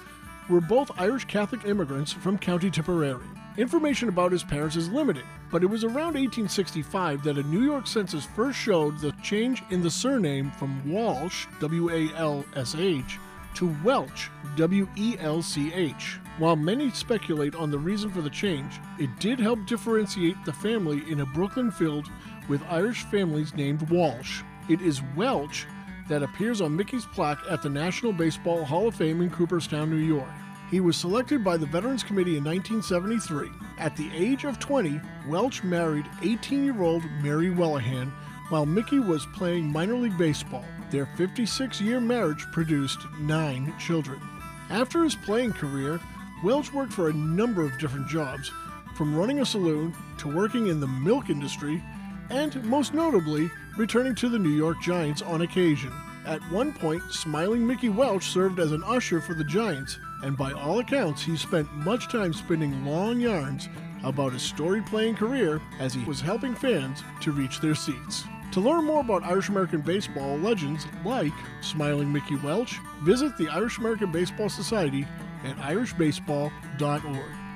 were 0.49 0.61
both 0.61 0.93
Irish 1.01 1.25
Catholic 1.25 1.65
immigrants 1.65 2.13
from 2.13 2.39
County 2.39 2.71
Tipperary. 2.71 3.27
Information 3.59 4.09
about 4.09 4.31
his 4.31 4.45
parents 4.45 4.77
is 4.77 4.89
limited, 4.89 5.25
but 5.51 5.65
it 5.65 5.67
was 5.67 5.83
around 5.83 6.15
1865 6.15 7.25
that 7.25 7.39
a 7.39 7.43
New 7.43 7.63
York 7.63 7.89
census 7.89 8.25
first 8.25 8.57
showed 8.57 9.01
the 9.01 9.11
change 9.21 9.65
in 9.71 9.83
the 9.83 9.91
surname 9.91 10.53
from 10.53 10.81
Walsh, 10.89 11.47
W 11.59 11.91
A 11.91 12.09
L 12.17 12.45
S 12.55 12.77
H, 12.79 13.19
to 13.57 13.75
Welch, 13.83 14.31
W 14.57 14.89
E 14.95 15.17
L 15.19 15.43
C 15.43 15.73
H. 15.75 16.21
While 16.39 16.55
many 16.55 16.91
speculate 16.91 17.57
on 17.57 17.73
the 17.73 17.79
reason 17.81 18.11
for 18.11 18.21
the 18.21 18.31
change, 18.31 18.75
it 19.01 19.11
did 19.19 19.41
help 19.41 19.67
differentiate 19.67 20.37
the 20.45 20.53
family 20.53 21.03
in 21.11 21.23
a 21.23 21.27
Brooklyn 21.27 21.73
field 21.73 22.09
with 22.49 22.63
Irish 22.71 23.03
families 23.07 23.55
named 23.55 23.91
Walsh. 23.91 24.43
It 24.69 24.81
is 24.83 25.03
Welch 25.17 25.67
that 26.09 26.23
appears 26.23 26.61
on 26.61 26.77
Mickey's 26.77 27.07
plaque 27.07 27.41
at 27.51 27.63
the 27.63 27.69
National 27.69 28.13
Baseball 28.13 28.65
Hall 28.65 28.87
of 28.87 28.95
Fame 28.95 29.21
in 29.21 29.31
Cooperstown, 29.31 29.91
New 29.91 29.97
York. 29.97 30.31
He 30.71 30.81
was 30.81 30.99
selected 30.99 31.43
by 31.43 31.57
the 31.57 31.65
Veterans 31.65 32.03
Committee 32.03 32.37
in 32.37 32.45
1973. 32.45 33.51
At 33.79 33.97
the 33.97 34.11
age 34.15 34.45
of 34.45 34.59
20, 34.59 35.01
Welch 35.27 35.65
married 35.65 36.05
18 36.23 36.63
year 36.63 36.83
old 36.83 37.05
Mary 37.23 37.49
Wellahan 37.49 38.13
while 38.51 38.67
Mickey 38.67 38.99
was 38.99 39.27
playing 39.35 39.73
minor 39.73 39.95
league 39.95 40.19
baseball. 40.19 40.65
Their 40.91 41.07
56 41.17 41.81
year 41.81 42.01
marriage 42.01 42.45
produced 42.53 42.99
nine 43.19 43.75
children. 43.79 44.21
After 44.69 45.05
his 45.05 45.15
playing 45.15 45.55
career, 45.55 46.01
Welch 46.45 46.73
worked 46.75 46.93
for 46.93 47.09
a 47.09 47.15
number 47.15 47.65
of 47.65 47.79
different 47.79 48.07
jobs, 48.07 48.51
from 48.95 49.17
running 49.17 49.41
a 49.41 49.47
saloon 49.47 49.95
to 50.19 50.35
working 50.35 50.67
in 50.67 50.81
the 50.81 50.87
milk 50.87 51.31
industry, 51.31 51.83
and 52.29 52.63
most 52.65 52.93
notably, 52.93 53.51
returning 53.79 54.15
to 54.17 54.29
the 54.29 54.39
New 54.39 54.55
York 54.55 54.81
Giants 54.83 55.23
on 55.23 55.41
occasion. 55.43 55.93
At 56.27 56.43
one 56.51 56.75
point, 56.75 57.03
smiling 57.11 57.67
Mickey 57.67 57.89
Welch 57.89 58.25
served 58.25 58.61
as 58.61 58.73
an 58.73 58.85
usher 58.85 59.21
for 59.21 59.33
the 59.33 59.45
Giants, 59.45 59.99
and 60.23 60.37
by 60.37 60.53
all 60.53 60.81
accounts, 60.81 61.23
he 61.23 61.37
spent 61.37 61.73
much 61.73 62.09
time 62.09 62.33
spinning 62.33 62.85
long 62.85 63.21
yarns 63.21 63.69
about 64.05 64.33
his 64.33 64.43
storied 64.43 64.87
playing 64.87 65.17
career 65.17 65.61
as 65.79 65.95
he 65.95 66.05
was 66.05 66.21
helping 66.21 66.55
fans 66.55 67.03
to 67.21 67.33
reach 67.33 67.61
their 67.61 67.75
seats. 67.75 68.25
To 68.53 68.61
learn 68.61 68.85
more 68.85 69.01
about 69.01 69.25
Irish 69.25 69.49
American 69.49 69.83
baseball 69.83 70.39
legends 70.39 70.87
like 71.05 71.33
Smiling 71.61 72.13
Mickey 72.13 72.37
Welch, 72.37 72.79
visit 73.03 73.37
the 73.37 73.49
Irish 73.49 73.79
American 73.79 74.11
Baseball 74.11 74.49
Society 74.49 75.07
at 75.45 75.57
irishbaseball.org. 75.59 77.48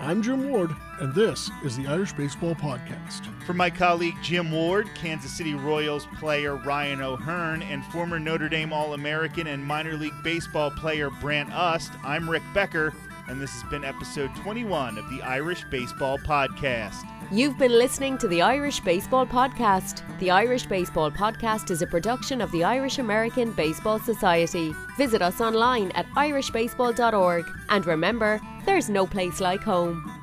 I'm 0.00 0.22
Jim 0.22 0.48
Ward, 0.48 0.70
and 1.00 1.12
this 1.12 1.50
is 1.64 1.76
the 1.76 1.88
Irish 1.88 2.12
Baseball 2.12 2.54
Podcast. 2.54 3.26
From 3.42 3.56
my 3.56 3.68
colleague 3.68 4.14
Jim 4.22 4.52
Ward, 4.52 4.88
Kansas 4.94 5.32
City 5.32 5.54
Royals 5.54 6.06
player 6.18 6.54
Ryan 6.54 7.02
O'Hearn, 7.02 7.62
and 7.62 7.84
former 7.86 8.20
Notre 8.20 8.48
Dame 8.48 8.72
All 8.72 8.94
American 8.94 9.48
and 9.48 9.64
minor 9.64 9.94
league 9.94 10.14
baseball 10.22 10.70
player 10.70 11.10
Brant 11.10 11.52
Ust, 11.52 11.90
I'm 12.04 12.30
Rick 12.30 12.44
Becker, 12.54 12.94
and 13.26 13.40
this 13.40 13.50
has 13.50 13.68
been 13.70 13.84
episode 13.84 14.34
21 14.36 14.98
of 14.98 15.10
the 15.10 15.20
Irish 15.22 15.64
Baseball 15.64 16.16
Podcast. 16.18 17.04
You've 17.30 17.58
been 17.58 17.72
listening 17.72 18.16
to 18.18 18.28
the 18.28 18.40
Irish 18.40 18.80
Baseball 18.80 19.26
Podcast. 19.26 20.02
The 20.18 20.30
Irish 20.30 20.64
Baseball 20.64 21.10
Podcast 21.10 21.70
is 21.70 21.82
a 21.82 21.86
production 21.86 22.40
of 22.40 22.50
the 22.52 22.64
Irish 22.64 22.98
American 22.98 23.52
Baseball 23.52 23.98
Society. 23.98 24.74
Visit 24.96 25.20
us 25.20 25.40
online 25.40 25.90
at 25.90 26.06
irishbaseball.org 26.12 27.44
and 27.68 27.84
remember, 27.84 28.40
there's 28.68 28.90
no 28.90 29.06
place 29.06 29.40
like 29.40 29.62
home. 29.62 30.17